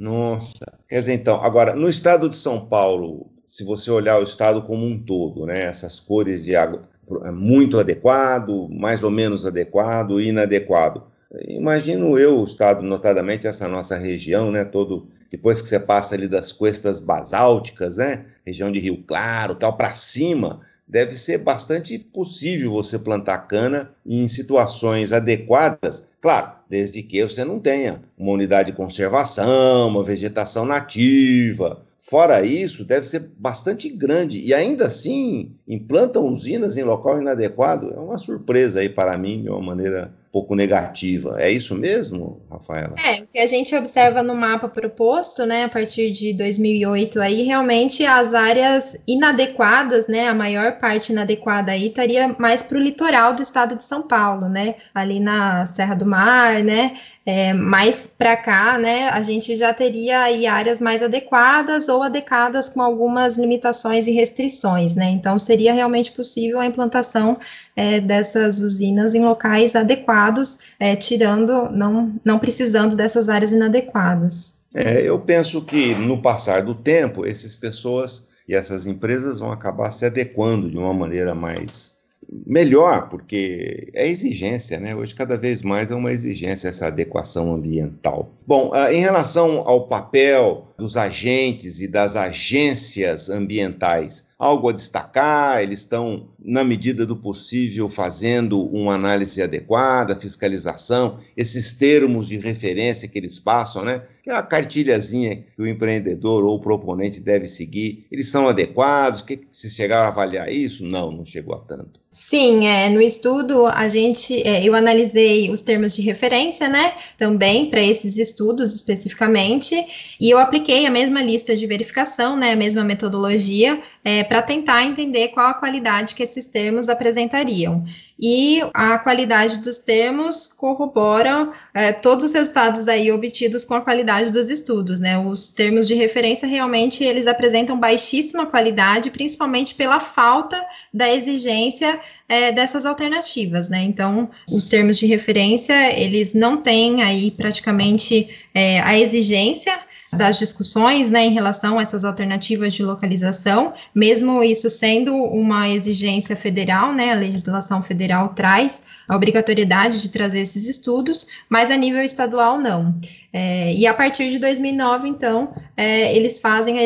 Nossa. 0.00 0.64
Quer 0.88 0.98
dizer, 1.00 1.12
então, 1.12 1.44
agora, 1.44 1.74
no 1.76 1.86
estado 1.86 2.30
de 2.30 2.36
São 2.38 2.64
Paulo, 2.66 3.30
se 3.44 3.62
você 3.64 3.90
olhar 3.90 4.18
o 4.18 4.22
estado 4.22 4.62
como 4.62 4.86
um 4.86 4.98
todo, 4.98 5.44
né, 5.44 5.64
essas 5.64 6.00
cores 6.00 6.42
de 6.42 6.56
água, 6.56 6.88
é 7.22 7.30
muito 7.30 7.78
adequado, 7.78 8.66
mais 8.70 9.04
ou 9.04 9.10
menos 9.10 9.44
adequado, 9.44 10.18
inadequado. 10.18 11.02
Imagino 11.46 12.18
eu, 12.18 12.40
o 12.40 12.44
estado, 12.46 12.80
notadamente 12.82 13.46
essa 13.46 13.68
nossa 13.68 13.94
região, 13.98 14.50
né, 14.50 14.64
todo, 14.64 15.06
depois 15.30 15.60
que 15.60 15.68
você 15.68 15.78
passa 15.78 16.14
ali 16.14 16.26
das 16.26 16.50
costas 16.50 16.98
basálticas, 16.98 17.98
né, 17.98 18.24
região 18.46 18.72
de 18.72 18.78
Rio 18.78 19.04
Claro, 19.06 19.54
tal, 19.54 19.76
para 19.76 19.90
cima, 19.90 20.60
deve 20.90 21.14
ser 21.14 21.38
bastante 21.38 21.96
possível 21.98 22.72
você 22.72 22.98
plantar 22.98 23.38
cana 23.46 23.92
em 24.04 24.26
situações 24.26 25.12
adequadas, 25.12 26.08
claro, 26.20 26.52
desde 26.68 27.00
que 27.02 27.22
você 27.22 27.44
não 27.44 27.60
tenha 27.60 28.02
uma 28.18 28.32
unidade 28.32 28.72
de 28.72 28.76
conservação, 28.76 29.88
uma 29.88 30.02
vegetação 30.02 30.64
nativa. 30.66 31.80
Fora 31.96 32.44
isso, 32.44 32.84
deve 32.84 33.06
ser 33.06 33.30
bastante 33.38 33.88
grande 33.88 34.40
e 34.40 34.52
ainda 34.52 34.86
assim 34.86 35.52
implantam 35.68 36.26
usinas 36.26 36.76
em 36.76 36.82
local 36.82 37.20
inadequado. 37.20 37.92
É 37.94 38.00
uma 38.00 38.18
surpresa 38.18 38.80
aí 38.80 38.88
para 38.88 39.16
mim, 39.16 39.42
de 39.42 39.48
uma 39.48 39.60
maneira 39.60 40.12
pouco 40.32 40.54
negativa. 40.54 41.36
É 41.40 41.50
isso 41.50 41.74
mesmo, 41.74 42.40
Rafaela? 42.48 42.94
É, 43.04 43.22
o 43.22 43.26
que 43.26 43.38
a 43.38 43.46
gente 43.46 43.74
observa 43.74 44.22
no 44.22 44.34
mapa 44.34 44.68
proposto, 44.68 45.44
né, 45.44 45.64
a 45.64 45.68
partir 45.68 46.12
de 46.12 46.32
2008 46.32 47.20
aí, 47.20 47.42
realmente 47.42 48.06
as 48.06 48.32
áreas 48.32 48.96
inadequadas, 49.08 50.06
né, 50.06 50.28
a 50.28 50.34
maior 50.34 50.78
parte 50.78 51.10
inadequada 51.10 51.72
aí 51.72 51.88
estaria 51.88 52.34
mais 52.38 52.62
para 52.62 52.78
o 52.78 52.80
litoral 52.80 53.34
do 53.34 53.42
estado 53.42 53.74
de 53.74 53.82
São 53.82 54.02
Paulo, 54.06 54.48
né, 54.48 54.76
ali 54.94 55.18
na 55.18 55.66
Serra 55.66 55.96
do 55.96 56.06
Mar, 56.06 56.62
né, 56.62 56.94
é, 57.26 57.52
mais 57.52 58.06
para 58.06 58.36
cá, 58.36 58.78
né, 58.78 59.08
a 59.08 59.22
gente 59.22 59.56
já 59.56 59.74
teria 59.74 60.20
aí 60.20 60.46
áreas 60.46 60.80
mais 60.80 61.02
adequadas 61.02 61.88
ou 61.88 62.04
adequadas 62.04 62.68
com 62.68 62.80
algumas 62.80 63.36
limitações 63.36 64.06
e 64.06 64.12
restrições, 64.12 64.94
né, 64.94 65.06
então 65.06 65.36
seria 65.38 65.72
realmente 65.72 66.12
possível 66.12 66.60
a 66.60 66.66
implantação 66.66 67.36
é, 67.76 68.00
dessas 68.00 68.60
usinas 68.60 69.14
em 69.14 69.24
locais 69.24 69.76
adequados, 69.76 70.58
é, 70.78 70.96
tirando, 70.96 71.70
não, 71.70 72.12
não 72.24 72.38
precisando 72.38 72.96
dessas 72.96 73.28
áreas 73.28 73.52
inadequadas. 73.52 74.58
É, 74.74 75.02
eu 75.02 75.18
penso 75.20 75.64
que 75.64 75.94
no 75.94 76.20
passar 76.20 76.62
do 76.62 76.74
tempo, 76.74 77.26
essas 77.26 77.56
pessoas 77.56 78.30
e 78.48 78.54
essas 78.54 78.86
empresas 78.86 79.40
vão 79.40 79.52
acabar 79.52 79.90
se 79.90 80.04
adequando 80.04 80.70
de 80.70 80.76
uma 80.76 80.94
maneira 80.94 81.34
mais 81.34 81.99
melhor, 82.46 83.08
porque 83.08 83.88
é 83.92 84.06
exigência, 84.06 84.78
né? 84.78 84.94
Hoje, 84.94 85.14
cada 85.14 85.36
vez 85.36 85.62
mais 85.62 85.90
é 85.90 85.94
uma 85.94 86.12
exigência 86.12 86.68
essa 86.68 86.86
adequação 86.86 87.52
ambiental. 87.52 88.32
Bom, 88.46 88.70
ah, 88.72 88.92
em 88.92 89.00
relação 89.00 89.60
ao 89.66 89.88
papel 89.88 90.68
dos 90.78 90.96
agentes 90.96 91.80
e 91.80 91.88
das 91.88 92.16
agências 92.16 93.28
ambientais, 93.28 94.30
algo 94.38 94.68
a 94.68 94.72
destacar? 94.72 95.62
Eles 95.62 95.80
estão, 95.80 96.28
na 96.38 96.64
medida 96.64 97.04
do 97.04 97.16
possível, 97.16 97.88
fazendo 97.88 98.64
uma 98.64 98.94
análise 98.94 99.42
adequada, 99.42 100.16
fiscalização, 100.16 101.18
esses 101.36 101.74
termos 101.74 102.28
de 102.28 102.38
referência 102.38 103.08
que 103.08 103.18
eles 103.18 103.38
passam, 103.38 103.84
né? 103.84 104.02
Que 104.22 104.30
é 104.30 104.34
a 104.34 104.42
cartilhazinha 104.42 105.36
que 105.36 105.60
o 105.60 105.66
empreendedor 105.66 106.44
ou 106.44 106.56
o 106.56 106.60
proponente 106.60 107.20
deve 107.20 107.46
seguir, 107.46 108.06
eles 108.10 108.28
são 108.28 108.48
adequados? 108.48 109.22
Que, 109.22 109.40
se 109.50 109.68
chegaram 109.68 110.06
a 110.06 110.12
avaliar 110.12 110.50
isso? 110.50 110.86
Não, 110.86 111.10
não 111.10 111.24
chegou 111.24 111.54
a 111.54 111.58
tanto. 111.58 111.99
Sim, 112.12 112.66
é, 112.66 112.88
no 112.88 113.00
estudo 113.00 113.68
a 113.68 113.88
gente, 113.88 114.42
é, 114.42 114.64
eu 114.64 114.74
analisei 114.74 115.48
os 115.48 115.62
termos 115.62 115.94
de 115.94 116.02
referência, 116.02 116.68
né, 116.68 116.94
também 117.16 117.70
para 117.70 117.80
esses 117.80 118.18
estudos 118.18 118.74
especificamente, 118.74 119.76
e 120.20 120.28
eu 120.28 120.36
apliquei 120.36 120.86
a 120.86 120.90
mesma 120.90 121.22
lista 121.22 121.56
de 121.56 121.64
verificação, 121.68 122.36
né, 122.36 122.50
a 122.50 122.56
mesma 122.56 122.82
metodologia, 122.82 123.80
é, 124.04 124.24
para 124.24 124.42
tentar 124.42 124.84
entender 124.84 125.28
qual 125.28 125.46
a 125.50 125.54
qualidade 125.54 126.16
que 126.16 126.22
esses 126.24 126.48
termos 126.48 126.88
apresentariam. 126.88 127.84
E 128.22 128.60
a 128.74 128.98
qualidade 128.98 129.62
dos 129.62 129.78
termos 129.78 130.46
corroboram 130.46 131.54
é, 131.72 131.90
todos 131.90 132.26
os 132.26 132.34
resultados 132.34 132.86
aí 132.86 133.10
obtidos 133.10 133.64
com 133.64 133.72
a 133.72 133.80
qualidade 133.80 134.30
dos 134.30 134.50
estudos, 134.50 135.00
né? 135.00 135.18
Os 135.18 135.48
termos 135.48 135.86
de 135.86 135.94
referência 135.94 136.46
realmente 136.46 137.02
eles 137.02 137.26
apresentam 137.26 137.80
baixíssima 137.80 138.44
qualidade, 138.44 139.10
principalmente 139.10 139.74
pela 139.74 140.00
falta 140.00 140.62
da 140.92 141.10
exigência 141.10 141.98
é, 142.28 142.52
dessas 142.52 142.84
alternativas, 142.84 143.70
né? 143.70 143.82
Então, 143.82 144.28
os 144.52 144.66
termos 144.66 144.98
de 144.98 145.06
referência 145.06 145.98
eles 145.98 146.34
não 146.34 146.58
têm 146.58 147.02
aí 147.02 147.30
praticamente 147.30 148.28
é, 148.54 148.80
a 148.80 148.98
exigência 148.98 149.72
das 150.12 150.38
discussões 150.38 151.10
né, 151.10 151.24
em 151.24 151.32
relação 151.32 151.78
a 151.78 151.82
essas 151.82 152.04
alternativas 152.04 152.74
de 152.74 152.82
localização, 152.82 153.72
mesmo 153.94 154.42
isso 154.42 154.68
sendo 154.68 155.14
uma 155.14 155.68
exigência 155.68 156.34
federal, 156.34 156.92
né, 156.92 157.12
a 157.12 157.16
legislação 157.16 157.82
federal 157.82 158.30
traz 158.30 158.82
a 159.08 159.14
obrigatoriedade 159.14 160.02
de 160.02 160.08
trazer 160.08 160.40
esses 160.40 160.66
estudos, 160.66 161.26
mas 161.48 161.70
a 161.70 161.76
nível 161.76 162.02
estadual 162.02 162.58
não. 162.58 162.98
É, 163.32 163.72
e 163.72 163.86
a 163.86 163.94
partir 163.94 164.30
de 164.30 164.40
2009, 164.40 165.08
então, 165.08 165.54
é, 165.76 166.14
eles 166.16 166.40
fazem 166.40 166.78
a 166.78 166.82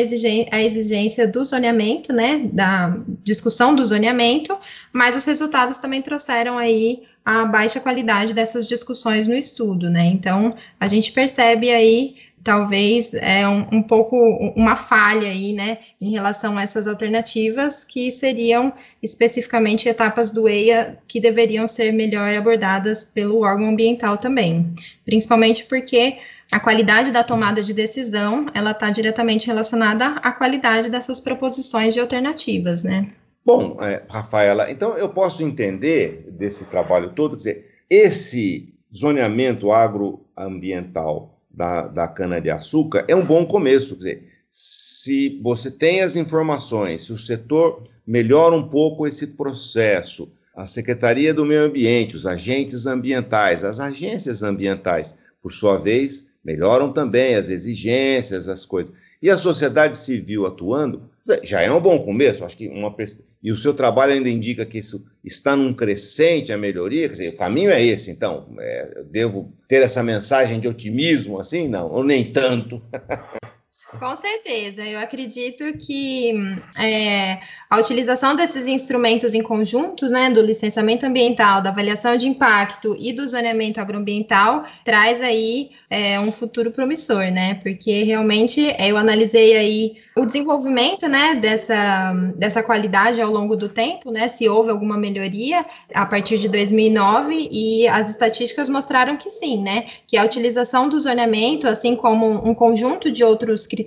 a 0.51 0.61
exigência 0.61 1.27
do 1.27 1.43
zoneamento, 1.43 2.13
né, 2.13 2.47
da 2.53 2.95
discussão 3.23 3.73
do 3.73 3.83
zoneamento, 3.83 4.55
mas 4.93 5.15
os 5.15 5.25
resultados 5.25 5.79
também 5.79 6.01
trouxeram 6.01 6.57
aí 6.59 7.01
a 7.25 7.43
baixa 7.43 7.79
qualidade 7.79 8.35
dessas 8.35 8.67
discussões 8.67 9.27
no 9.27 9.33
estudo, 9.33 9.89
né? 9.89 10.05
Então, 10.05 10.53
a 10.79 10.85
gente 10.85 11.11
percebe 11.11 11.71
aí 11.71 12.15
talvez 12.45 13.11
é 13.15 13.45
um, 13.47 13.67
um, 13.73 13.81
pouco 13.81 14.15
uma 14.55 14.75
falha 14.75 15.27
aí, 15.27 15.51
né, 15.51 15.79
em 15.99 16.11
relação 16.11 16.59
a 16.59 16.61
essas 16.61 16.87
alternativas 16.87 17.83
que 17.83 18.11
seriam 18.11 18.71
especificamente 19.01 19.89
etapas 19.89 20.29
do 20.29 20.47
EIA 20.47 20.99
que 21.07 21.19
deveriam 21.19 21.67
ser 21.67 21.91
melhor 21.91 22.31
abordadas 22.35 23.03
pelo 23.03 23.41
órgão 23.41 23.69
ambiental 23.69 24.19
também, 24.19 24.71
principalmente 25.03 25.65
porque 25.65 26.19
a 26.51 26.59
qualidade 26.59 27.11
da 27.11 27.23
tomada 27.23 27.63
de 27.63 27.73
decisão 27.73 28.45
ela 28.53 28.71
está 28.71 28.91
diretamente 28.91 29.47
relacionada 29.47 30.05
à 30.21 30.31
qualidade 30.31 30.91
dessas 30.91 31.19
proposições 31.19 31.95
de 31.95 31.99
alternativas, 31.99 32.83
né? 32.83 33.07
Bom, 33.43 33.77
é, 33.81 34.03
Rafaela, 34.07 34.69
então 34.69 34.95
eu 34.99 35.09
posso 35.09 35.41
entender 35.41 36.27
desse 36.29 36.65
trabalho 36.65 37.09
todo, 37.13 37.31
quer 37.31 37.37
dizer, 37.37 37.65
esse 37.89 38.71
zoneamento 38.93 39.71
agroambiental 39.71 41.34
da, 41.55 41.87
da 41.87 42.07
cana-de-açúcar 42.07 43.05
é 43.07 43.15
um 43.15 43.25
bom 43.25 43.45
começo. 43.45 43.95
Quer 43.95 43.97
dizer, 43.97 44.27
se 44.51 45.39
você 45.41 45.71
tem 45.71 46.01
as 46.01 46.15
informações, 46.15 47.03
se 47.03 47.13
o 47.13 47.17
setor 47.17 47.83
melhora 48.05 48.55
um 48.55 48.67
pouco 48.67 49.07
esse 49.07 49.27
processo, 49.27 50.31
a 50.55 50.67
Secretaria 50.67 51.33
do 51.33 51.45
Meio 51.45 51.63
Ambiente, 51.63 52.15
os 52.15 52.25
agentes 52.25 52.85
ambientais, 52.85 53.63
as 53.63 53.79
agências 53.79 54.43
ambientais, 54.43 55.17
por 55.41 55.51
sua 55.51 55.77
vez, 55.77 56.34
melhoram 56.45 56.93
também 56.93 57.35
as 57.35 57.49
exigências, 57.49 58.47
as 58.47 58.65
coisas. 58.65 58.93
E 59.21 59.29
a 59.29 59.35
sociedade 59.35 59.97
civil 59.97 60.45
atuando, 60.45 61.09
já 61.41 61.61
é 61.61 61.71
um 61.71 61.81
bom 61.81 61.97
começo. 61.99 62.45
Acho 62.45 62.55
que 62.55 62.67
uma 62.67 62.95
e 63.41 63.51
o 63.51 63.55
seu 63.55 63.73
trabalho 63.73 64.13
ainda 64.13 64.29
indica 64.29 64.65
que 64.65 64.77
isso 64.77 65.05
está 65.23 65.55
num 65.55 65.73
crescente 65.73 66.53
a 66.53 66.57
melhoria. 66.57 67.07
Quer 67.07 67.13
dizer, 67.13 67.29
o 67.29 67.37
caminho 67.37 67.71
é 67.71 67.83
esse. 67.83 68.11
Então, 68.11 68.47
é, 68.59 68.99
eu 68.99 69.03
devo 69.03 69.51
ter 69.67 69.81
essa 69.81 70.03
mensagem 70.03 70.59
de 70.59 70.67
otimismo, 70.67 71.39
assim, 71.39 71.67
não, 71.67 71.91
ou 71.91 72.03
nem 72.03 72.31
tanto. 72.31 72.81
Com 73.99 74.15
certeza, 74.15 74.83
eu 74.83 74.99
acredito 74.99 75.63
que 75.77 76.33
é, 76.77 77.39
a 77.69 77.79
utilização 77.79 78.35
desses 78.35 78.67
instrumentos 78.67 79.33
em 79.33 79.41
conjunto, 79.41 80.07
né, 80.07 80.29
do 80.29 80.41
licenciamento 80.41 81.05
ambiental, 81.05 81.61
da 81.61 81.69
avaliação 81.69 82.15
de 82.15 82.27
impacto 82.27 82.95
e 82.99 83.11
do 83.13 83.27
zoneamento 83.27 83.79
agroambiental, 83.79 84.63
traz 84.83 85.21
aí 85.21 85.71
é, 85.89 86.19
um 86.19 86.31
futuro 86.31 86.71
promissor, 86.71 87.31
né? 87.31 87.55
Porque 87.55 88.03
realmente 88.03 88.69
é, 88.69 88.91
eu 88.91 88.97
analisei 88.97 89.55
aí 89.55 89.95
o 90.17 90.25
desenvolvimento, 90.25 91.07
né, 91.07 91.35
dessa, 91.35 92.13
dessa 92.35 92.63
qualidade 92.63 93.21
ao 93.21 93.31
longo 93.31 93.55
do 93.55 93.69
tempo, 93.69 94.11
né? 94.11 94.27
Se 94.27 94.47
houve 94.47 94.69
alguma 94.69 94.97
melhoria 94.97 95.65
a 95.93 96.05
partir 96.05 96.37
de 96.37 96.47
2009 96.49 97.49
e 97.51 97.87
as 97.87 98.09
estatísticas 98.09 98.69
mostraram 98.69 99.17
que 99.17 99.29
sim, 99.29 99.61
né? 99.61 99.85
Que 100.07 100.17
a 100.17 100.23
utilização 100.23 100.89
do 100.89 100.99
zoneamento, 100.99 101.67
assim 101.67 101.95
como 101.95 102.25
um 102.47 102.53
conjunto 102.53 103.11
de 103.11 103.23
outros 103.23 103.65
critérios, 103.65 103.84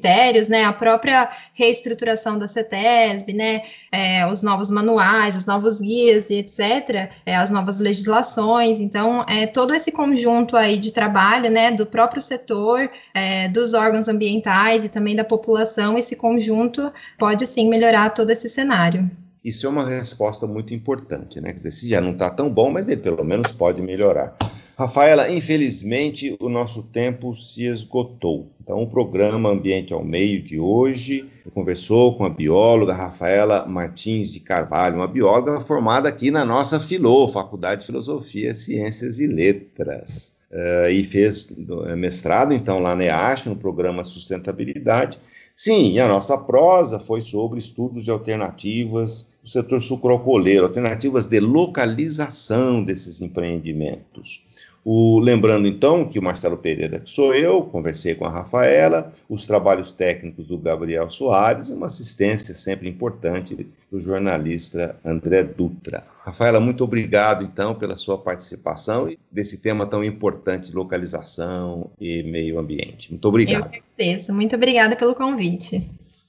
né? 0.48 0.64
A 0.64 0.72
própria 0.72 1.30
reestruturação 1.54 2.38
da 2.38 2.46
CETESB, 2.46 3.32
né? 3.32 3.62
É, 3.90 4.26
os 4.26 4.42
novos 4.42 4.70
manuais, 4.70 5.36
os 5.36 5.46
novos 5.46 5.80
guias 5.80 6.30
e 6.30 6.34
etc., 6.34 7.10
é, 7.24 7.36
as 7.36 7.50
novas 7.50 7.80
legislações. 7.80 8.80
Então, 8.80 9.24
é 9.28 9.46
todo 9.46 9.74
esse 9.74 9.90
conjunto 9.90 10.56
aí 10.56 10.76
de 10.76 10.92
trabalho, 10.92 11.50
né? 11.50 11.70
Do 11.70 11.86
próprio 11.86 12.20
setor, 12.22 12.90
é, 13.14 13.48
dos 13.48 13.74
órgãos 13.74 14.08
ambientais 14.08 14.84
e 14.84 14.88
também 14.88 15.16
da 15.16 15.24
população, 15.24 15.98
esse 15.98 16.16
conjunto 16.16 16.92
pode 17.18 17.46
sim 17.46 17.68
melhorar 17.68 18.10
todo 18.10 18.30
esse 18.30 18.48
cenário. 18.48 19.10
Isso 19.44 19.66
é 19.66 19.70
uma 19.70 19.88
resposta 19.88 20.46
muito 20.46 20.74
importante, 20.74 21.40
né? 21.40 21.48
Quer 21.50 21.54
dizer, 21.54 21.70
se 21.70 21.88
já 21.88 22.00
não 22.00 22.12
está 22.12 22.28
tão 22.28 22.50
bom, 22.50 22.70
mas 22.70 22.88
ele 22.88 23.00
pelo 23.00 23.24
menos 23.24 23.52
pode 23.52 23.80
melhorar. 23.80 24.36
Rafaela, 24.78 25.28
infelizmente 25.28 26.36
o 26.38 26.48
nosso 26.48 26.84
tempo 26.84 27.34
se 27.34 27.64
esgotou. 27.64 28.48
Então, 28.62 28.80
o 28.80 28.86
programa 28.86 29.50
Ambiente 29.50 29.92
ao 29.92 30.04
Meio 30.04 30.40
de 30.40 30.56
hoje 30.60 31.28
conversou 31.52 32.16
com 32.16 32.24
a 32.24 32.28
bióloga 32.28 32.94
Rafaela 32.94 33.66
Martins 33.66 34.30
de 34.30 34.38
Carvalho, 34.38 34.94
uma 34.94 35.08
bióloga 35.08 35.60
formada 35.60 36.08
aqui 36.08 36.30
na 36.30 36.44
nossa 36.44 36.78
Filô, 36.78 37.26
Faculdade 37.26 37.80
de 37.80 37.86
Filosofia, 37.88 38.54
Ciências 38.54 39.18
e 39.18 39.26
Letras 39.26 40.36
uh, 40.52 40.88
e 40.88 41.02
fez 41.02 41.48
eh, 41.86 41.96
mestrado, 41.96 42.54
então, 42.54 42.78
lá 42.78 42.94
na 42.94 43.02
EASH, 43.02 43.46
no 43.46 43.56
programa 43.56 44.04
Sustentabilidade. 44.04 45.18
Sim, 45.56 45.98
a 45.98 46.06
nossa 46.06 46.38
prosa 46.38 47.00
foi 47.00 47.20
sobre 47.20 47.58
estudos 47.58 48.04
de 48.04 48.12
alternativas, 48.12 49.30
do 49.42 49.48
setor 49.48 49.82
sucroalcooleiro, 49.82 50.66
alternativas 50.66 51.26
de 51.26 51.40
localização 51.40 52.84
desses 52.84 53.20
empreendimentos. 53.20 54.46
O, 54.90 55.18
lembrando 55.18 55.68
então 55.68 56.08
que 56.08 56.18
o 56.18 56.22
Marcelo 56.22 56.56
Pereira, 56.56 56.98
que 56.98 57.10
sou 57.10 57.34
eu, 57.34 57.60
conversei 57.60 58.14
com 58.14 58.24
a 58.24 58.30
Rafaela, 58.30 59.12
os 59.28 59.44
trabalhos 59.44 59.92
técnicos 59.92 60.46
do 60.46 60.56
Gabriel 60.56 61.10
Soares 61.10 61.68
e 61.68 61.74
uma 61.74 61.88
assistência 61.88 62.54
sempre 62.54 62.88
importante 62.88 63.68
do 63.92 64.00
jornalista 64.00 64.96
André 65.04 65.42
Dutra. 65.44 66.04
Rafaela, 66.24 66.58
muito 66.58 66.82
obrigado 66.82 67.44
então 67.44 67.74
pela 67.74 67.98
sua 67.98 68.16
participação 68.16 69.14
desse 69.30 69.60
tema 69.60 69.84
tão 69.84 70.02
importante, 70.02 70.72
localização 70.72 71.90
e 72.00 72.22
meio 72.22 72.58
ambiente. 72.58 73.10
Muito 73.10 73.28
obrigado. 73.28 73.70
Eu 73.70 73.82
agradeço. 73.98 74.32
Muito 74.32 74.56
obrigada 74.56 74.96
pelo 74.96 75.14
convite. 75.14 75.86